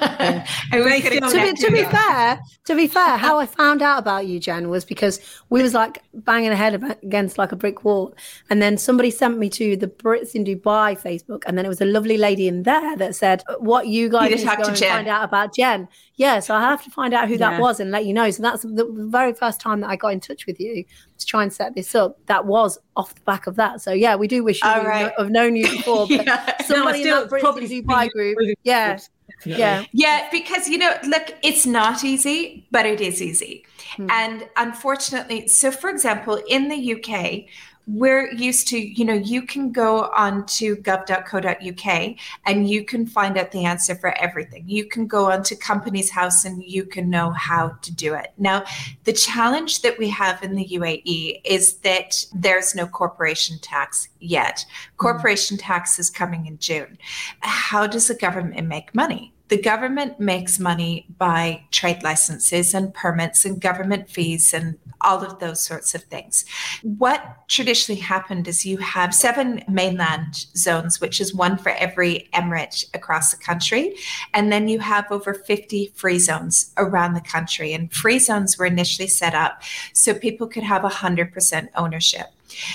Yeah. 0.30 0.44
to, 0.72 1.40
be, 1.40 1.52
to 1.54 1.72
be 1.72 1.84
fair, 1.84 2.40
to 2.66 2.74
be 2.74 2.86
fair, 2.86 3.16
how 3.16 3.38
I 3.38 3.46
found 3.60 3.82
out 3.82 3.98
about 3.98 4.26
you, 4.26 4.38
Jen, 4.38 4.68
was 4.68 4.84
because 4.84 5.20
we 5.50 5.62
was 5.62 5.74
like 5.74 6.02
banging 6.14 6.50
ahead 6.50 6.74
against 7.02 7.38
like 7.38 7.52
a 7.52 7.56
brick 7.56 7.84
wall, 7.84 8.14
and 8.50 8.60
then 8.60 8.76
somebody 8.76 9.10
sent 9.10 9.38
me 9.38 9.48
to 9.50 9.76
the 9.76 9.88
Brits 9.88 10.34
in 10.34 10.44
Dubai 10.44 11.00
Facebook, 11.00 11.42
and 11.46 11.56
then 11.56 11.64
it 11.64 11.68
was 11.68 11.80
a 11.80 11.86
lovely 11.86 12.16
lady 12.16 12.48
in 12.48 12.62
there 12.62 12.96
that 12.96 13.14
said, 13.14 13.42
"What 13.58 13.88
you 13.88 14.08
guys 14.08 14.30
you 14.30 14.36
need 14.36 14.64
to, 14.64 14.74
to 14.74 14.88
find 14.88 15.08
out 15.08 15.24
about 15.24 15.54
Jen." 15.54 15.88
Yeah, 16.16 16.40
so 16.40 16.54
I 16.54 16.60
have 16.60 16.82
to 16.84 16.90
find 16.90 17.14
out 17.14 17.28
who 17.28 17.34
yeah. 17.34 17.50
that 17.50 17.60
was 17.60 17.78
and 17.80 17.90
let 17.90 18.04
you 18.04 18.12
know. 18.12 18.30
So 18.30 18.42
that's 18.42 18.62
the 18.62 18.86
very 18.92 19.32
first 19.32 19.60
time 19.60 19.80
that 19.80 19.88
I 19.88 19.96
got 19.96 20.12
in 20.12 20.20
touch 20.20 20.46
with 20.46 20.58
you 20.58 20.84
to 21.18 21.26
try 21.26 21.42
and 21.44 21.52
set 21.52 21.74
this 21.74 21.94
up. 21.94 22.18
That 22.26 22.46
was 22.46 22.78
off 22.96 23.14
the 23.14 23.20
back 23.22 23.46
of 23.46 23.56
that. 23.56 23.80
So 23.80 23.92
yeah, 23.92 24.16
we 24.16 24.26
do 24.26 24.42
wish 24.42 24.62
you 24.62 24.68
right. 24.68 25.12
have 25.16 25.30
known 25.30 25.56
you 25.56 25.70
before. 25.70 26.06
But 26.18 26.26
yeah. 26.26 26.62
somebody 26.62 27.04
no, 27.04 27.22
in 27.22 27.28
that 27.28 27.40
probably 27.40 27.68
Dubai 27.68 28.10
group, 28.10 28.38
yeah. 28.64 28.98
Yeah. 29.44 29.84
Yeah, 29.92 30.28
because 30.30 30.68
you 30.68 30.78
know, 30.78 30.94
look, 31.04 31.34
it's 31.42 31.66
not 31.66 32.04
easy, 32.04 32.66
but 32.70 32.86
it 32.86 33.00
is 33.00 33.22
easy. 33.22 33.64
Hmm. 33.96 34.08
And 34.10 34.48
unfortunately, 34.56 35.48
so 35.48 35.70
for 35.70 35.90
example, 35.90 36.40
in 36.48 36.68
the 36.68 36.94
UK, 36.94 37.44
we're 37.88 38.30
used 38.32 38.68
to, 38.68 38.78
you 38.78 39.04
know, 39.04 39.14
you 39.14 39.40
can 39.40 39.72
go 39.72 40.10
on 40.14 40.44
to 40.46 40.76
gov.co.uk 40.76 42.16
and 42.44 42.68
you 42.68 42.84
can 42.84 43.06
find 43.06 43.38
out 43.38 43.50
the 43.50 43.64
answer 43.64 43.94
for 43.94 44.16
everything. 44.18 44.64
You 44.66 44.84
can 44.84 45.06
go 45.06 45.30
onto 45.30 45.56
Companies 45.56 46.10
House 46.10 46.44
and 46.44 46.62
you 46.62 46.84
can 46.84 47.08
know 47.08 47.30
how 47.30 47.70
to 47.80 47.94
do 47.94 48.12
it. 48.12 48.34
Now, 48.36 48.64
the 49.04 49.14
challenge 49.14 49.80
that 49.82 49.98
we 49.98 50.10
have 50.10 50.42
in 50.42 50.54
the 50.54 50.66
UAE 50.66 51.40
is 51.44 51.78
that 51.78 52.26
there's 52.34 52.74
no 52.74 52.86
corporation 52.86 53.58
tax 53.60 54.08
yet. 54.20 54.66
Hmm. 54.68 54.96
Corporation 54.98 55.56
mm. 55.56 55.60
tax 55.62 55.98
is 55.98 56.10
coming 56.10 56.46
in 56.46 56.58
June. 56.58 56.98
How 57.40 57.86
does 57.86 58.08
the 58.08 58.14
government 58.14 58.68
make 58.68 58.94
money? 58.94 59.32
The 59.48 59.60
government 59.60 60.20
makes 60.20 60.58
money 60.58 61.06
by 61.16 61.62
trade 61.70 62.02
licenses 62.02 62.74
and 62.74 62.92
permits 62.92 63.44
and 63.44 63.60
government 63.60 64.10
fees 64.10 64.52
and 64.52 64.78
all 65.00 65.24
of 65.24 65.38
those 65.38 65.60
sorts 65.60 65.94
of 65.94 66.02
things. 66.04 66.44
What 66.82 67.22
traditionally 67.48 68.00
happened 68.00 68.48
is 68.48 68.66
you 68.66 68.78
have 68.78 69.14
seven 69.14 69.64
mainland 69.68 70.34
zones, 70.56 71.00
which 71.00 71.20
is 71.20 71.34
one 71.34 71.56
for 71.56 71.70
every 71.70 72.28
emirate 72.34 72.84
across 72.94 73.30
the 73.30 73.42
country. 73.42 73.96
And 74.34 74.52
then 74.52 74.68
you 74.68 74.80
have 74.80 75.10
over 75.10 75.34
50 75.34 75.92
free 75.94 76.18
zones 76.18 76.72
around 76.76 77.14
the 77.14 77.20
country. 77.20 77.72
And 77.72 77.92
free 77.92 78.18
zones 78.18 78.58
were 78.58 78.66
initially 78.66 79.08
set 79.08 79.34
up 79.34 79.62
so 79.92 80.14
people 80.14 80.46
could 80.46 80.64
have 80.64 80.82
100% 80.82 81.68
ownership. 81.76 82.26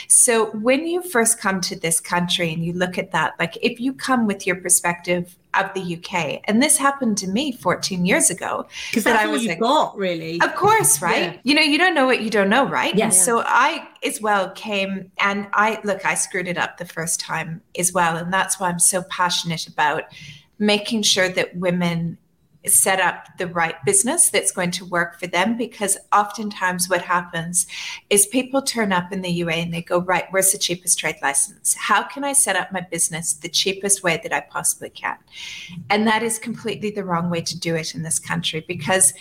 So 0.08 0.52
when 0.52 0.88
you 0.88 1.02
first 1.02 1.40
come 1.40 1.62
to 1.62 1.76
this 1.76 2.00
country 2.00 2.54
and 2.54 2.64
you 2.64 2.74
look 2.74 2.98
at 2.98 3.12
that, 3.12 3.34
like 3.40 3.58
if 3.62 3.80
you 3.80 3.94
come 3.94 4.28
with 4.28 4.46
your 4.46 4.56
perspective 4.58 5.36
of 5.54 5.74
the 5.74 5.98
UK. 5.98 6.42
And 6.46 6.62
this 6.62 6.78
happened 6.78 7.18
to 7.20 7.28
me 7.28 7.52
14 7.52 8.06
years 8.06 8.30
ago. 8.30 8.66
Because 8.90 9.04
that's 9.04 9.24
I 9.24 9.28
was 9.28 9.44
you 9.44 9.50
like, 9.50 9.60
got, 9.60 9.98
really. 9.98 10.42
Of 10.42 10.56
course, 10.56 11.02
right? 11.02 11.34
Yeah. 11.34 11.40
You 11.44 11.56
know, 11.56 11.62
you 11.62 11.78
don't 11.78 11.94
know 11.94 12.06
what 12.06 12.22
you 12.22 12.30
don't 12.30 12.50
know, 12.50 12.68
right? 12.68 12.96
Yes. 12.96 13.24
So 13.24 13.44
I 13.46 13.88
as 14.04 14.22
well 14.22 14.50
came 14.52 15.12
and 15.20 15.48
I 15.54 15.80
look, 15.84 16.06
I 16.06 16.16
screwed 16.16 16.48
it 16.48 16.58
up 16.58 16.78
the 16.78 16.86
first 16.86 17.20
time 17.20 17.62
as 17.78 17.94
well. 17.94 18.18
And 18.18 18.34
that's 18.34 18.60
why 18.60 18.70
I'm 18.70 18.80
so 18.80 19.04
passionate 19.04 19.68
about 19.68 20.04
making 20.60 21.04
sure 21.04 21.30
that 21.30 21.56
women 21.56 22.18
set 22.66 23.00
up 23.00 23.28
the 23.38 23.48
right 23.48 23.76
business 23.86 24.30
that's 24.30 24.52
going 24.52 24.72
to 24.72 24.86
work 24.86 25.20
for 25.20 25.28
them 25.28 25.58
because 25.58 25.98
oftentimes 26.14 26.90
what 26.90 27.02
happens 27.02 27.68
is 28.10 28.26
people 28.28 28.62
turn 28.62 28.94
up 28.94 29.12
in 29.12 29.22
the 29.22 29.32
UA 29.32 29.54
and 29.54 29.74
they 29.74 29.82
go, 29.82 30.00
right, 30.00 30.26
where's 30.32 30.52
the 30.52 30.58
cheapest 30.58 30.98
trade 30.98 31.18
license? 31.22 31.76
How 31.76 32.04
can 32.04 32.24
I 32.24 32.34
set 32.34 32.56
up 32.56 32.72
my 32.72 32.82
business 32.82 33.34
the 33.34 33.50
cheapest 33.50 34.04
way 34.04 34.20
that 34.24 34.34
I 34.34 34.42
possibly 34.42 34.90
can? 34.90 35.18
And 35.90 36.08
that 36.08 36.24
is 36.24 36.40
completely 36.40 36.92
the 36.92 37.04
wrong 37.04 37.30
way 37.30 37.42
to 37.42 37.60
do 37.60 37.76
it 37.76 37.96
in 37.96 38.04
this 38.04 38.20
country 38.20 38.64
because 38.68 39.14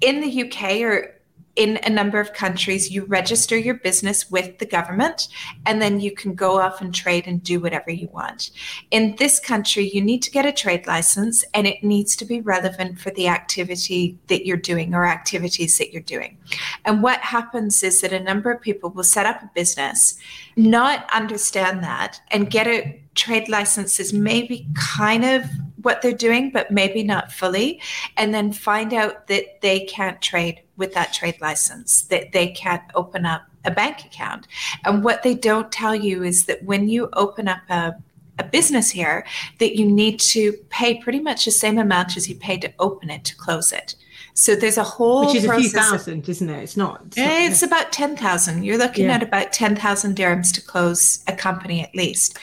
in 0.00 0.20
the 0.20 0.42
UK 0.42 0.80
or 0.80 1.14
in 1.54 1.78
a 1.82 1.90
number 1.90 2.18
of 2.18 2.32
countries, 2.32 2.90
you 2.90 3.04
register 3.04 3.56
your 3.56 3.74
business 3.74 4.30
with 4.30 4.58
the 4.58 4.66
government 4.66 5.28
and 5.66 5.82
then 5.82 6.00
you 6.00 6.10
can 6.10 6.34
go 6.34 6.58
off 6.58 6.80
and 6.80 6.94
trade 6.94 7.26
and 7.26 7.42
do 7.42 7.60
whatever 7.60 7.90
you 7.90 8.08
want. 8.08 8.50
In 8.90 9.16
this 9.16 9.38
country, 9.38 9.90
you 9.92 10.00
need 10.00 10.22
to 10.22 10.30
get 10.30 10.46
a 10.46 10.52
trade 10.52 10.86
license 10.86 11.44
and 11.52 11.66
it 11.66 11.84
needs 11.84 12.16
to 12.16 12.24
be 12.24 12.40
relevant 12.40 12.98
for 12.98 13.10
the 13.10 13.28
activity 13.28 14.18
that 14.28 14.46
you're 14.46 14.56
doing 14.56 14.94
or 14.94 15.04
activities 15.04 15.76
that 15.76 15.92
you're 15.92 16.00
doing. 16.02 16.38
And 16.86 17.02
what 17.02 17.20
happens 17.20 17.82
is 17.82 18.00
that 18.00 18.12
a 18.12 18.20
number 18.20 18.50
of 18.50 18.62
people 18.62 18.90
will 18.90 19.04
set 19.04 19.26
up 19.26 19.42
a 19.42 19.50
business, 19.54 20.18
not 20.56 21.06
understand 21.12 21.82
that, 21.82 22.20
and 22.30 22.50
get 22.50 22.66
a 22.66 23.01
trade 23.14 23.48
licenses 23.48 24.12
maybe 24.12 24.66
kind 24.74 25.24
of 25.24 25.44
what 25.82 26.00
they're 26.00 26.12
doing, 26.12 26.50
but 26.50 26.70
maybe 26.70 27.02
not 27.02 27.32
fully, 27.32 27.80
and 28.16 28.32
then 28.32 28.52
find 28.52 28.94
out 28.94 29.26
that 29.26 29.60
they 29.60 29.80
can't 29.80 30.20
trade 30.22 30.62
with 30.76 30.94
that 30.94 31.12
trade 31.12 31.40
license, 31.40 32.02
that 32.02 32.32
they 32.32 32.48
can't 32.48 32.82
open 32.94 33.26
up 33.26 33.42
a 33.64 33.70
bank 33.70 34.04
account. 34.04 34.46
And 34.84 35.04
what 35.04 35.22
they 35.22 35.34
don't 35.34 35.70
tell 35.72 35.94
you 35.94 36.22
is 36.22 36.46
that 36.46 36.62
when 36.64 36.88
you 36.88 37.08
open 37.12 37.48
up 37.48 37.60
a 37.68 37.94
a 38.38 38.44
business 38.44 38.90
here 38.90 39.26
that 39.58 39.76
you 39.76 39.86
need 39.86 40.18
to 40.18 40.52
pay 40.70 40.98
pretty 40.98 41.20
much 41.20 41.44
the 41.44 41.50
same 41.50 41.78
amount 41.78 42.16
as 42.16 42.28
you 42.28 42.34
pay 42.34 42.56
to 42.58 42.72
open 42.78 43.10
it 43.10 43.24
to 43.24 43.36
close 43.36 43.72
it. 43.72 43.94
So 44.34 44.54
there's 44.54 44.78
a 44.78 44.82
whole 44.82 45.26
which 45.26 45.36
is 45.36 45.44
a 45.44 45.54
few 45.56 45.68
thousand, 45.68 46.20
of, 46.20 46.28
isn't 46.28 46.48
it? 46.48 46.62
It's 46.62 46.76
not. 46.76 47.02
It's, 47.06 47.16
not, 47.18 47.26
it's 47.30 47.62
about 47.62 47.92
ten 47.92 48.16
thousand. 48.16 48.62
You're 48.64 48.78
looking 48.78 49.06
yeah. 49.06 49.16
at 49.16 49.22
about 49.22 49.52
ten 49.52 49.76
thousand 49.76 50.16
dirhams 50.16 50.52
to 50.54 50.62
close 50.62 51.22
a 51.28 51.36
company 51.36 51.82
at 51.82 51.94
least. 51.94 52.38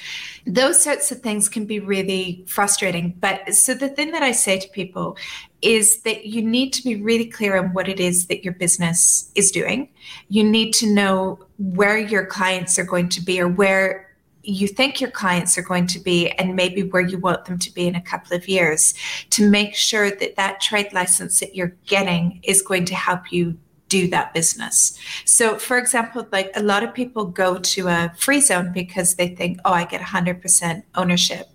Those 0.46 0.82
sorts 0.84 1.12
of 1.12 1.22
things 1.22 1.50
can 1.50 1.66
be 1.66 1.80
really 1.80 2.44
frustrating. 2.48 3.16
But 3.20 3.54
so 3.56 3.74
the 3.74 3.90
thing 3.90 4.12
that 4.12 4.24
I 4.24 4.32
say 4.32 4.60
to 4.60 4.68
people 4.70 5.18
is 5.62 6.02
that 6.02 6.26
you 6.26 6.42
need 6.42 6.74
to 6.74 6.84
be 6.84 6.96
really 6.96 7.26
clear 7.26 7.58
on 7.58 7.74
what 7.74 7.88
it 7.88 8.00
is 8.00 8.28
that 8.28 8.44
your 8.44 8.54
business 8.54 9.32
is 9.36 9.52
doing. 9.52 9.90
You 10.30 10.44
need 10.44 10.74
to 10.76 10.88
know 10.88 11.40
where 11.58 11.98
your 11.98 12.26
clients 12.26 12.80
are 12.80 12.86
going 12.86 13.10
to 13.10 13.22
be 13.22 13.42
or 13.42 13.48
where 13.48 14.09
you 14.50 14.68
think 14.68 15.00
your 15.00 15.12
clients 15.12 15.58
are 15.58 15.62
going 15.62 15.88
to 15.88 16.00
be 16.00 16.30
and 16.32 16.56
maybe 16.56 16.84
where 16.84 17.02
you 17.02 17.18
want 17.18 17.46
them 17.46 17.60
to 17.60 17.74
be 17.74 17.88
in 17.88 17.96
a 17.96 18.02
couple 18.02 18.36
of 18.36 18.48
years 18.48 18.94
to 19.32 19.50
make 19.50 19.76
sure 19.76 20.10
that 20.10 20.36
that 20.36 20.62
trade 20.62 20.92
license 20.94 21.40
that 21.40 21.56
you're 21.56 21.76
getting 21.86 22.40
is 22.44 22.62
going 22.62 22.86
to 22.86 22.96
help 22.96 23.32
you 23.32 23.58
do 23.90 24.08
that 24.08 24.34
business. 24.34 24.98
So, 25.26 25.58
for 25.58 25.78
example, 25.78 26.28
like 26.32 26.52
a 26.56 26.64
lot 26.64 26.84
of 26.84 26.94
people 26.94 27.26
go 27.26 27.58
to 27.58 27.88
a 27.88 28.14
free 28.18 28.40
zone 28.40 28.72
because 28.72 29.16
they 29.16 29.30
think, 29.30 29.60
oh, 29.66 29.74
I 29.74 29.84
get 29.86 30.00
100% 30.00 30.84
ownership. 30.96 31.50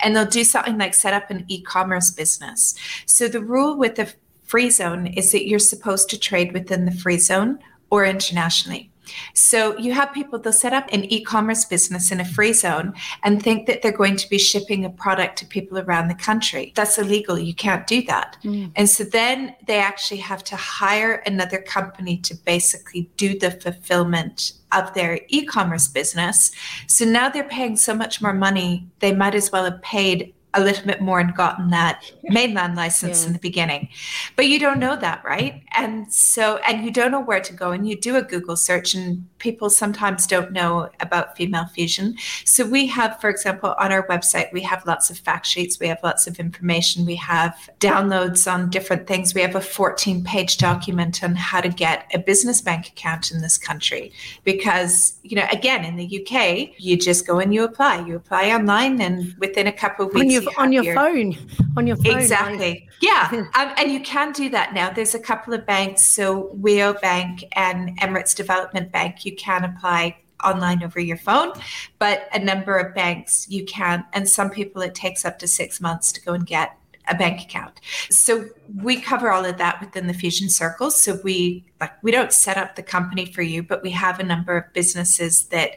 And 0.00 0.14
they'll 0.14 0.24
do 0.24 0.44
something 0.44 0.78
like 0.78 0.94
set 0.94 1.12
up 1.12 1.30
an 1.30 1.44
e 1.48 1.60
commerce 1.62 2.10
business. 2.10 2.74
So, 3.06 3.28
the 3.28 3.40
rule 3.40 3.76
with 3.76 3.96
the 3.96 4.12
free 4.44 4.70
zone 4.70 5.08
is 5.08 5.32
that 5.32 5.46
you're 5.46 5.58
supposed 5.58 6.08
to 6.10 6.18
trade 6.18 6.52
within 6.52 6.86
the 6.86 6.92
free 6.92 7.18
zone 7.18 7.58
or 7.90 8.04
internationally. 8.04 8.89
So 9.34 9.76
you 9.78 9.92
have 9.92 10.12
people, 10.12 10.38
they'll 10.38 10.52
set 10.52 10.72
up 10.72 10.88
an 10.92 11.04
e 11.04 11.22
commerce 11.22 11.64
business 11.64 12.10
in 12.10 12.20
a 12.20 12.24
free 12.24 12.52
zone 12.52 12.94
and 13.22 13.42
think 13.42 13.66
that 13.66 13.82
they're 13.82 13.92
going 13.92 14.16
to 14.16 14.28
be 14.28 14.38
shipping 14.38 14.84
a 14.84 14.90
product 14.90 15.38
to 15.38 15.46
people 15.46 15.78
around 15.78 16.08
the 16.08 16.14
country. 16.14 16.72
That's 16.74 16.98
illegal. 16.98 17.38
You 17.38 17.54
can't 17.54 17.86
do 17.86 18.02
that. 18.02 18.36
Mm. 18.44 18.72
And 18.76 18.88
so 18.88 19.04
then 19.04 19.54
they 19.66 19.78
actually 19.78 20.20
have 20.20 20.44
to 20.44 20.56
hire 20.56 21.22
another 21.26 21.60
company 21.60 22.16
to 22.18 22.34
basically 22.34 23.10
do 23.16 23.38
the 23.38 23.50
fulfillment 23.50 24.52
of 24.72 24.92
their 24.94 25.20
e 25.28 25.44
commerce 25.44 25.88
business. 25.88 26.52
So 26.86 27.04
now 27.04 27.28
they're 27.28 27.44
paying 27.44 27.76
so 27.76 27.94
much 27.94 28.22
more 28.22 28.32
money, 28.32 28.86
they 29.00 29.12
might 29.12 29.34
as 29.34 29.50
well 29.50 29.64
have 29.64 29.82
paid 29.82 30.34
a 30.54 30.60
little 30.60 30.84
bit 30.86 31.00
more 31.00 31.20
and 31.20 31.34
gotten 31.34 31.70
that 31.70 32.10
mainland 32.24 32.74
license 32.74 33.20
yeah. 33.20 33.28
in 33.28 33.32
the 33.32 33.38
beginning. 33.38 33.88
But 34.36 34.46
you 34.48 34.58
don't 34.58 34.80
know 34.80 34.96
that, 34.96 35.22
right? 35.24 35.62
And 35.72 36.12
so, 36.12 36.56
and 36.58 36.84
you 36.84 36.90
don't 36.90 37.12
know 37.12 37.20
where 37.20 37.40
to 37.40 37.52
go. 37.52 37.70
And 37.70 37.88
you 37.88 37.96
do 37.96 38.16
a 38.16 38.22
Google 38.22 38.56
search, 38.56 38.94
and 38.94 39.26
people 39.38 39.70
sometimes 39.70 40.26
don't 40.26 40.52
know 40.52 40.90
about 41.00 41.36
female 41.36 41.66
fusion. 41.66 42.16
So 42.44 42.66
we 42.66 42.86
have, 42.88 43.20
for 43.20 43.30
example, 43.30 43.74
on 43.78 43.92
our 43.92 44.06
website, 44.08 44.52
we 44.52 44.62
have 44.62 44.84
lots 44.86 45.10
of 45.10 45.18
fact 45.18 45.46
sheets, 45.46 45.78
we 45.78 45.88
have 45.88 46.00
lots 46.02 46.26
of 46.26 46.40
information, 46.40 47.06
we 47.06 47.16
have 47.16 47.56
downloads 47.78 48.50
on 48.50 48.70
different 48.70 49.06
things. 49.06 49.34
We 49.34 49.40
have 49.42 49.54
a 49.54 49.60
14 49.60 50.24
page 50.24 50.58
document 50.58 51.22
on 51.22 51.36
how 51.36 51.60
to 51.60 51.68
get 51.68 52.10
a 52.12 52.18
business 52.18 52.60
bank 52.60 52.88
account 52.88 53.30
in 53.30 53.40
this 53.40 53.56
country. 53.56 54.12
Because, 54.44 55.18
you 55.22 55.36
know, 55.36 55.46
again, 55.52 55.84
in 55.84 55.96
the 55.96 56.20
UK, 56.20 56.74
you 56.78 56.96
just 56.96 57.26
go 57.26 57.38
and 57.38 57.54
you 57.54 57.64
apply. 57.64 58.06
You 58.06 58.16
apply 58.16 58.50
online, 58.50 59.00
and 59.00 59.34
within 59.38 59.66
a 59.66 59.72
couple 59.72 60.06
of 60.06 60.14
weeks, 60.14 60.39
your, 60.42 60.52
on 60.58 60.72
your, 60.72 60.94
phone 60.94 61.36
on 61.76 61.86
your 61.86 61.96
phone 61.96 62.18
exactly 62.18 62.58
right? 62.58 62.88
yeah 63.00 63.28
um, 63.54 63.72
and 63.76 63.90
you 63.90 64.00
can 64.00 64.32
do 64.32 64.48
that 64.48 64.74
now 64.74 64.90
there's 64.90 65.14
a 65.14 65.18
couple 65.18 65.54
of 65.54 65.64
banks 65.66 66.04
so 66.04 66.56
WIO 66.60 67.00
Bank 67.00 67.44
and 67.52 67.98
Emirates 68.00 68.34
Development 68.34 68.90
Bank 68.90 69.24
you 69.24 69.34
can 69.36 69.64
apply 69.64 70.16
online 70.44 70.82
over 70.82 71.00
your 71.00 71.18
phone 71.18 71.52
but 71.98 72.28
a 72.32 72.38
number 72.38 72.78
of 72.78 72.94
banks 72.94 73.48
you 73.48 73.64
can 73.64 74.04
and 74.12 74.28
some 74.28 74.50
people 74.50 74.82
it 74.82 74.94
takes 74.94 75.24
up 75.24 75.38
to 75.38 75.46
six 75.46 75.80
months 75.80 76.12
to 76.12 76.20
go 76.22 76.32
and 76.32 76.46
get 76.46 76.76
a 77.08 77.14
bank 77.14 77.42
account. 77.42 77.80
So 78.10 78.46
we 78.76 79.00
cover 79.00 79.30
all 79.30 79.44
of 79.44 79.58
that 79.58 79.80
within 79.80 80.06
the 80.06 80.14
Fusion 80.14 80.48
Circles. 80.48 81.00
So 81.00 81.18
we 81.22 81.64
like 81.80 81.92
we 82.02 82.10
don't 82.10 82.32
set 82.32 82.56
up 82.56 82.76
the 82.76 82.82
company 82.82 83.26
for 83.26 83.42
you, 83.42 83.62
but 83.62 83.82
we 83.82 83.90
have 83.90 84.20
a 84.20 84.22
number 84.22 84.56
of 84.56 84.72
businesses 84.72 85.46
that 85.46 85.72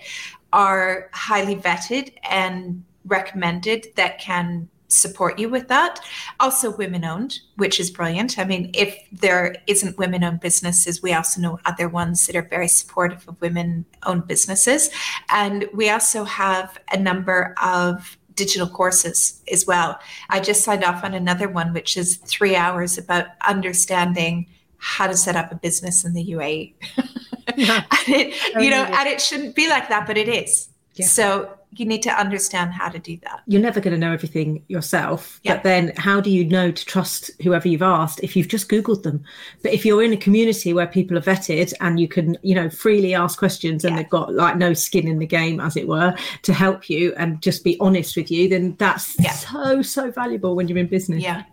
are 0.54 1.10
highly 1.14 1.56
vetted 1.56 2.14
and 2.30 2.84
recommended 3.06 3.88
that 3.96 4.20
can 4.20 4.70
support 4.88 5.40
you 5.40 5.50
with 5.50 5.68
that. 5.68 6.00
Also, 6.40 6.76
women 6.76 7.04
owned, 7.04 7.40
which 7.56 7.80
is 7.80 7.90
brilliant. 7.90 8.38
I 8.38 8.44
mean, 8.44 8.70
if 8.74 8.96
there 9.12 9.56
isn't 9.68 9.98
women 9.98 10.24
owned 10.24 10.40
businesses, 10.40 11.02
we 11.02 11.14
also 11.14 11.42
know 11.42 11.60
other 11.66 11.90
ones 11.90 12.26
that 12.28 12.36
are 12.36 12.48
very 12.48 12.68
supportive 12.68 13.28
of 13.28 13.40
women 13.42 13.86
owned 14.04 14.28
businesses. 14.28 14.90
And 15.30 15.68
we 15.74 15.90
also 15.90 16.24
have 16.24 16.78
a 16.92 16.98
number 16.98 17.56
of 17.62 18.18
digital 18.36 18.68
courses 18.68 19.42
as 19.52 19.66
well. 19.66 20.00
I 20.30 20.40
just 20.40 20.64
signed 20.64 20.84
off 20.84 21.04
on 21.04 21.14
another 21.14 21.48
one, 21.48 21.74
which 21.74 21.98
is 21.98 22.18
three 22.18 22.56
hours 22.56 22.98
about 22.98 23.28
understanding 23.48 24.48
how 24.78 25.08
to 25.08 25.16
set 25.16 25.36
up 25.36 25.52
a 25.52 25.56
business 25.56 26.04
in 26.04 26.14
the 26.14 26.26
UAE. 26.32 26.74
Yeah. 27.56 27.84
it, 28.08 28.34
you 28.64 28.72
know, 28.72 28.84
and 28.84 29.08
it 29.08 29.22
shouldn't 29.22 29.54
be 29.54 29.70
like 29.70 29.88
that, 29.90 30.08
but 30.08 30.18
it 30.18 30.28
is. 30.28 30.70
Yeah. 30.96 31.06
So 31.06 31.54
you 31.80 31.86
need 31.86 32.02
to 32.04 32.12
understand 32.12 32.74
how 32.74 32.90
to 32.90 33.00
do 33.00 33.18
that. 33.24 33.42
You're 33.48 33.62
never 33.62 33.80
going 33.80 33.94
to 33.94 34.00
know 34.00 34.14
everything 34.14 34.64
yourself, 34.68 35.40
yeah. 35.44 35.56
but 35.56 35.64
then 35.64 35.94
how 35.98 36.22
do 36.22 36.30
you 36.30 36.46
know 36.46 36.72
to 36.72 36.86
trust 36.86 37.32
whoever 37.42 37.68
you've 37.68 37.82
asked 37.82 38.20
if 38.22 38.36
you've 38.36 38.48
just 38.48 38.70
googled 38.70 39.04
them? 39.04 39.24
But 39.62 39.74
if 39.74 39.86
you're 39.86 40.04
in 40.04 40.14
a 40.14 40.18
community 40.18 40.74
where 40.74 40.88
people 40.88 41.18
are 41.18 41.22
vetted 41.22 41.74
and 41.82 42.00
you 42.00 42.08
can, 42.08 42.38
you 42.42 42.56
know, 42.56 42.70
freely 42.70 43.14
ask 43.14 43.38
questions 43.38 43.84
and 43.84 43.96
yeah. 43.96 44.04
they've 44.04 44.10
got 44.10 44.34
like 44.34 44.58
no 44.58 44.74
skin 44.74 45.08
in 45.08 45.20
the 45.20 45.28
game 45.28 45.60
as 45.60 45.78
it 45.78 45.88
were 45.88 46.16
to 46.44 46.54
help 46.54 46.90
you 46.90 47.14
and 47.16 47.42
just 47.42 47.64
be 47.64 47.80
honest 47.80 48.16
with 48.16 48.32
you, 48.32 48.50
then 48.50 48.76
that's 48.78 49.20
yeah. 49.20 49.32
so 49.32 49.82
so 49.82 50.12
valuable 50.12 50.56
when 50.56 50.68
you're 50.68 50.78
in 50.78 50.88
business. 50.88 51.24
Yeah. 51.24 51.44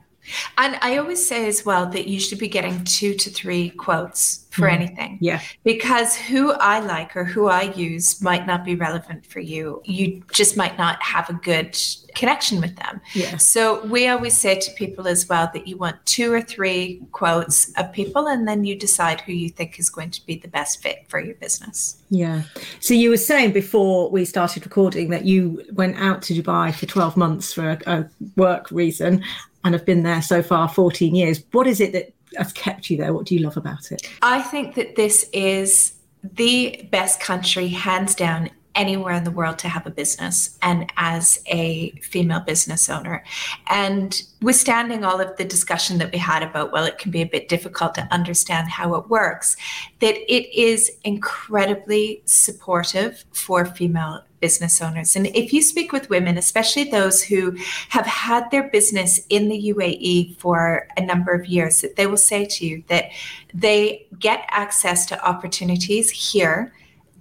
And 0.58 0.78
I 0.82 0.98
always 0.98 1.26
say 1.26 1.48
as 1.48 1.64
well 1.64 1.86
that 1.86 2.06
you 2.08 2.20
should 2.20 2.38
be 2.38 2.48
getting 2.48 2.84
two 2.84 3.14
to 3.14 3.30
three 3.30 3.70
quotes 3.70 4.46
for 4.50 4.68
mm. 4.68 4.72
anything. 4.72 5.18
Yeah. 5.20 5.40
Because 5.64 6.16
who 6.16 6.52
I 6.52 6.80
like 6.80 7.16
or 7.16 7.24
who 7.24 7.46
I 7.46 7.62
use 7.74 8.20
might 8.22 8.46
not 8.46 8.64
be 8.64 8.74
relevant 8.74 9.24
for 9.26 9.40
you. 9.40 9.80
You 9.84 10.22
just 10.32 10.56
might 10.56 10.76
not 10.76 11.00
have 11.02 11.30
a 11.30 11.34
good 11.34 11.78
connection 12.14 12.60
with 12.60 12.76
them. 12.76 13.00
Yeah. 13.14 13.36
So 13.36 13.84
we 13.86 14.08
always 14.08 14.36
say 14.36 14.58
to 14.58 14.70
people 14.72 15.06
as 15.06 15.28
well 15.28 15.50
that 15.54 15.66
you 15.66 15.76
want 15.76 16.04
two 16.04 16.32
or 16.32 16.42
three 16.42 17.00
quotes 17.12 17.72
of 17.78 17.92
people 17.92 18.26
and 18.26 18.46
then 18.46 18.64
you 18.64 18.76
decide 18.76 19.20
who 19.22 19.32
you 19.32 19.48
think 19.48 19.78
is 19.78 19.88
going 19.88 20.10
to 20.10 20.26
be 20.26 20.36
the 20.36 20.48
best 20.48 20.82
fit 20.82 21.04
for 21.08 21.20
your 21.20 21.36
business. 21.36 21.96
Yeah. 22.10 22.42
So 22.80 22.94
you 22.94 23.10
were 23.10 23.16
saying 23.16 23.52
before 23.52 24.10
we 24.10 24.24
started 24.24 24.64
recording 24.64 25.10
that 25.10 25.24
you 25.24 25.64
went 25.72 25.96
out 25.96 26.22
to 26.22 26.34
Dubai 26.34 26.74
for 26.74 26.86
12 26.86 27.16
months 27.16 27.52
for 27.52 27.70
a, 27.70 27.78
a 27.86 28.10
work 28.36 28.70
reason 28.70 29.22
and 29.64 29.74
have 29.74 29.84
been 29.84 30.02
there 30.02 30.22
so 30.22 30.42
far 30.42 30.68
14 30.68 31.14
years. 31.14 31.42
What 31.52 31.66
is 31.66 31.80
it 31.80 31.92
that 31.92 32.12
has 32.36 32.52
kept 32.52 32.90
you 32.90 32.96
there? 32.96 33.12
What 33.12 33.26
do 33.26 33.34
you 33.34 33.42
love 33.42 33.56
about 33.56 33.92
it? 33.92 34.08
I 34.22 34.42
think 34.42 34.74
that 34.74 34.96
this 34.96 35.28
is 35.32 35.94
the 36.22 36.88
best 36.90 37.20
country, 37.20 37.68
hands 37.68 38.14
down, 38.14 38.50
anywhere 38.74 39.14
in 39.14 39.24
the 39.24 39.30
world 39.30 39.58
to 39.58 39.68
have 39.68 39.86
a 39.86 39.90
business 39.90 40.58
and 40.62 40.90
as 40.96 41.42
a 41.46 41.90
female 42.02 42.40
business 42.40 42.88
owner. 42.88 43.24
And 43.66 44.22
withstanding 44.42 45.04
all 45.04 45.20
of 45.20 45.36
the 45.36 45.44
discussion 45.44 45.98
that 45.98 46.12
we 46.12 46.18
had 46.18 46.42
about, 46.42 46.72
well, 46.72 46.84
it 46.84 46.98
can 46.98 47.10
be 47.10 47.20
a 47.20 47.26
bit 47.26 47.48
difficult 47.48 47.94
to 47.96 48.08
understand 48.10 48.68
how 48.68 48.94
it 48.94 49.08
works, 49.08 49.56
that 50.00 50.14
it 50.14 50.54
is 50.56 50.90
incredibly 51.04 52.22
supportive 52.26 53.24
for 53.32 53.64
female 53.64 54.22
business 54.40 54.80
owners. 54.80 55.16
And 55.16 55.26
if 55.28 55.52
you 55.52 55.62
speak 55.62 55.92
with 55.92 56.10
women, 56.10 56.38
especially 56.38 56.84
those 56.84 57.22
who 57.22 57.56
have 57.90 58.06
had 58.06 58.50
their 58.50 58.68
business 58.68 59.20
in 59.28 59.48
the 59.48 59.72
UAE 59.74 60.36
for 60.38 60.88
a 60.96 61.02
number 61.02 61.32
of 61.32 61.46
years, 61.46 61.80
that 61.82 61.96
they 61.96 62.06
will 62.06 62.16
say 62.16 62.44
to 62.46 62.66
you 62.66 62.82
that 62.88 63.10
they 63.52 64.06
get 64.18 64.44
access 64.48 65.06
to 65.06 65.28
opportunities 65.28 66.10
here 66.10 66.72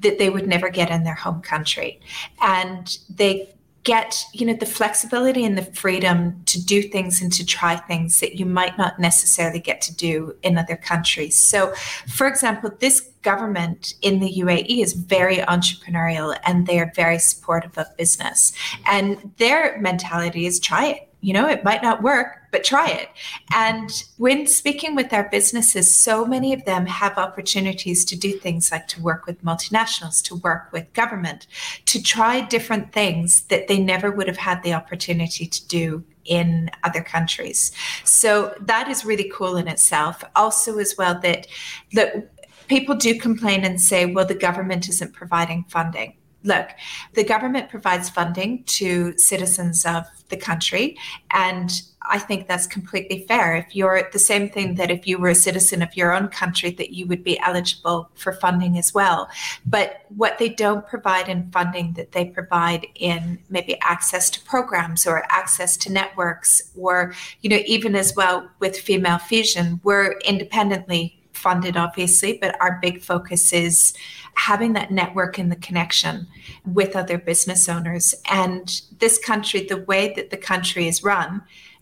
that 0.01 0.17
they 0.17 0.29
would 0.29 0.47
never 0.47 0.69
get 0.69 0.89
in 0.89 1.03
their 1.03 1.15
home 1.15 1.41
country. 1.41 1.99
And 2.41 2.97
they 3.09 3.53
get 3.83 4.25
you 4.33 4.45
know 4.45 4.53
the 4.53 4.65
flexibility 4.65 5.45
and 5.45 5.57
the 5.57 5.63
freedom 5.73 6.41
to 6.45 6.63
do 6.63 6.81
things 6.81 7.21
and 7.21 7.31
to 7.31 7.45
try 7.45 7.75
things 7.75 8.19
that 8.19 8.35
you 8.35 8.45
might 8.45 8.77
not 8.77 8.99
necessarily 8.99 9.59
get 9.59 9.81
to 9.81 9.95
do 9.95 10.35
in 10.43 10.57
other 10.57 10.75
countries. 10.75 11.39
So 11.39 11.73
for 12.07 12.27
example 12.27 12.71
this 12.79 13.09
government 13.21 13.95
in 14.01 14.19
the 14.19 14.33
UAE 14.39 14.81
is 14.81 14.93
very 14.93 15.37
entrepreneurial 15.37 16.37
and 16.45 16.67
they 16.67 16.79
are 16.79 16.91
very 16.95 17.19
supportive 17.19 17.77
of 17.77 17.95
business. 17.97 18.53
And 18.85 19.31
their 19.37 19.79
mentality 19.79 20.45
is 20.45 20.59
try 20.59 20.87
it. 20.87 21.09
You 21.21 21.33
know, 21.33 21.47
it 21.49 21.65
might 21.65 21.83
not 21.83 22.01
work, 22.01 22.38
but 22.51 22.63
try 22.63 22.89
it. 22.89 23.09
And 23.53 23.91
when 24.17 24.47
speaking 24.47 24.95
with 24.95 25.13
our 25.13 25.29
businesses, 25.29 25.95
so 25.95 26.25
many 26.25 26.53
of 26.53 26.65
them 26.65 26.85
have 26.85 27.17
opportunities 27.17 28.05
to 28.05 28.15
do 28.17 28.33
things 28.33 28.71
like 28.71 28.87
to 28.89 29.01
work 29.01 29.25
with 29.25 29.43
multinationals, 29.43 30.21
to 30.23 30.35
work 30.35 30.69
with 30.71 30.91
government, 30.93 31.47
to 31.85 32.01
try 32.01 32.41
different 32.41 32.91
things 32.91 33.41
that 33.43 33.67
they 33.67 33.79
never 33.79 34.11
would 34.11 34.27
have 34.27 34.37
had 34.37 34.63
the 34.63 34.73
opportunity 34.73 35.45
to 35.45 35.67
do 35.67 36.03
in 36.25 36.69
other 36.83 37.01
countries. 37.01 37.71
So 38.03 38.53
that 38.61 38.87
is 38.87 39.05
really 39.05 39.31
cool 39.33 39.57
in 39.57 39.67
itself. 39.67 40.23
Also, 40.35 40.77
as 40.77 40.95
well, 40.97 41.19
that 41.21 41.47
that 41.93 42.31
people 42.67 42.95
do 42.95 43.19
complain 43.19 43.63
and 43.63 43.81
say, 43.81 44.05
well, 44.05 44.25
the 44.25 44.35
government 44.35 44.87
isn't 44.87 45.13
providing 45.13 45.65
funding 45.69 46.13
look, 46.43 46.69
the 47.13 47.23
government 47.23 47.69
provides 47.69 48.09
funding 48.09 48.63
to 48.63 49.17
citizens 49.17 49.85
of 49.85 50.05
the 50.29 50.37
country. 50.37 50.97
And 51.31 51.71
I 52.09 52.19
think 52.19 52.47
that's 52.47 52.67
completely 52.67 53.25
fair. 53.27 53.55
If 53.55 53.75
you're 53.75 54.09
the 54.11 54.19
same 54.19 54.49
thing 54.49 54.69
mm-hmm. 54.69 54.75
that 54.75 54.91
if 54.91 55.07
you 55.07 55.17
were 55.17 55.29
a 55.29 55.35
citizen 55.35 55.81
of 55.81 55.95
your 55.95 56.11
own 56.11 56.27
country, 56.27 56.71
that 56.71 56.91
you 56.91 57.05
would 57.07 57.23
be 57.23 57.39
eligible 57.39 58.09
for 58.15 58.33
funding 58.33 58.77
as 58.77 58.93
well. 58.93 59.29
But 59.65 60.01
what 60.09 60.39
they 60.39 60.49
don't 60.49 60.85
provide 60.87 61.29
in 61.29 61.51
funding, 61.51 61.93
that 61.93 62.11
they 62.11 62.25
provide 62.25 62.87
in 62.95 63.39
maybe 63.49 63.79
access 63.81 64.29
to 64.31 64.41
programs 64.41 65.05
or 65.05 65.23
access 65.29 65.77
to 65.77 65.91
networks, 65.91 66.71
or, 66.75 67.13
you 67.41 67.49
know, 67.49 67.61
even 67.65 67.95
as 67.95 68.15
well 68.15 68.49
with 68.59 68.77
Female 68.77 69.19
Fusion, 69.19 69.79
we're 69.83 70.17
independently 70.25 71.15
funded, 71.33 71.77
obviously, 71.77 72.37
but 72.37 72.59
our 72.59 72.79
big 72.81 73.01
focus 73.01 73.53
is 73.53 73.93
having 74.33 74.73
that 74.73 74.91
network 74.91 75.37
and 75.37 75.51
the 75.51 75.55
connection 75.55 76.27
with 76.65 76.95
other 76.95 77.17
business 77.17 77.69
owners. 77.69 78.13
And 78.29 78.81
this 78.99 79.17
country, 79.17 79.65
the 79.65 79.77
way 79.77 80.13
that 80.15 80.29
the 80.29 80.37
country 80.37 80.87
is 80.87 81.03
run, 81.03 81.41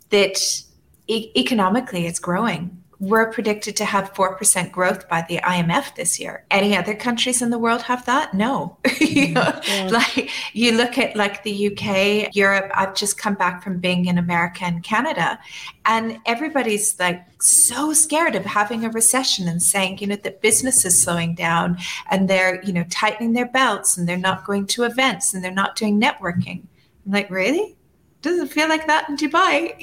that 0.10 0.38
e- 1.08 1.32
economically 1.36 2.08
it's 2.08 2.20
growing 2.20 2.78
we're 3.00 3.32
predicted 3.32 3.76
to 3.76 3.86
have 3.86 4.14
4% 4.14 4.72
growth 4.72 5.08
by 5.08 5.24
the 5.30 5.38
IMF 5.38 5.96
this 5.96 6.20
year. 6.20 6.46
Any 6.50 6.76
other 6.76 6.96
countries 6.96 7.42
in 7.44 7.52
the 7.52 7.60
world 7.60 7.84
have 7.84 8.06
that? 8.06 8.34
No. 8.34 8.78
you 9.00 9.30
know, 9.30 9.42
mm-hmm. 9.42 9.88
yeah. 9.88 9.92
like 9.92 10.32
you 10.54 10.72
look 10.72 10.98
at 10.98 11.16
like 11.16 11.44
the 11.44 11.68
UK, 11.72 12.36
Europe, 12.36 12.72
I've 12.74 12.96
just 12.96 13.20
come 13.20 13.36
back 13.36 13.64
from 13.64 13.80
being 13.80 14.06
in 14.06 14.18
America 14.18 14.64
and 14.64 14.84
Canada 14.84 15.38
and 15.86 16.18
everybody's 16.26 17.00
like 17.00 17.24
so 17.40 17.94
scared 17.94 18.36
of 18.36 18.46
having 18.46 18.84
a 18.84 18.90
recession 18.90 19.48
and 19.48 19.62
saying, 19.62 20.00
you 20.00 20.08
know, 20.08 20.16
that 20.16 20.42
business 20.42 20.84
is 20.84 21.00
slowing 21.00 21.36
down 21.36 21.78
and 22.10 22.28
they're, 22.28 22.64
you 22.64 22.74
know, 22.74 22.86
tightening 22.90 23.34
their 23.34 23.48
belts 23.48 23.96
and 23.96 24.10
they're 24.10 24.18
not 24.18 24.46
going 24.46 24.66
to 24.66 24.84
events 24.84 25.34
and 25.34 25.44
they're 25.44 25.52
not 25.52 25.76
doing 25.76 26.02
networking. 26.02 26.64
I'm 27.06 27.12
like, 27.12 27.30
really? 27.30 27.77
Doesn't 28.28 28.48
feel 28.48 28.70
like 28.70 28.88
that 28.88 29.10
in 29.10 29.18
Dubai. 29.18 29.74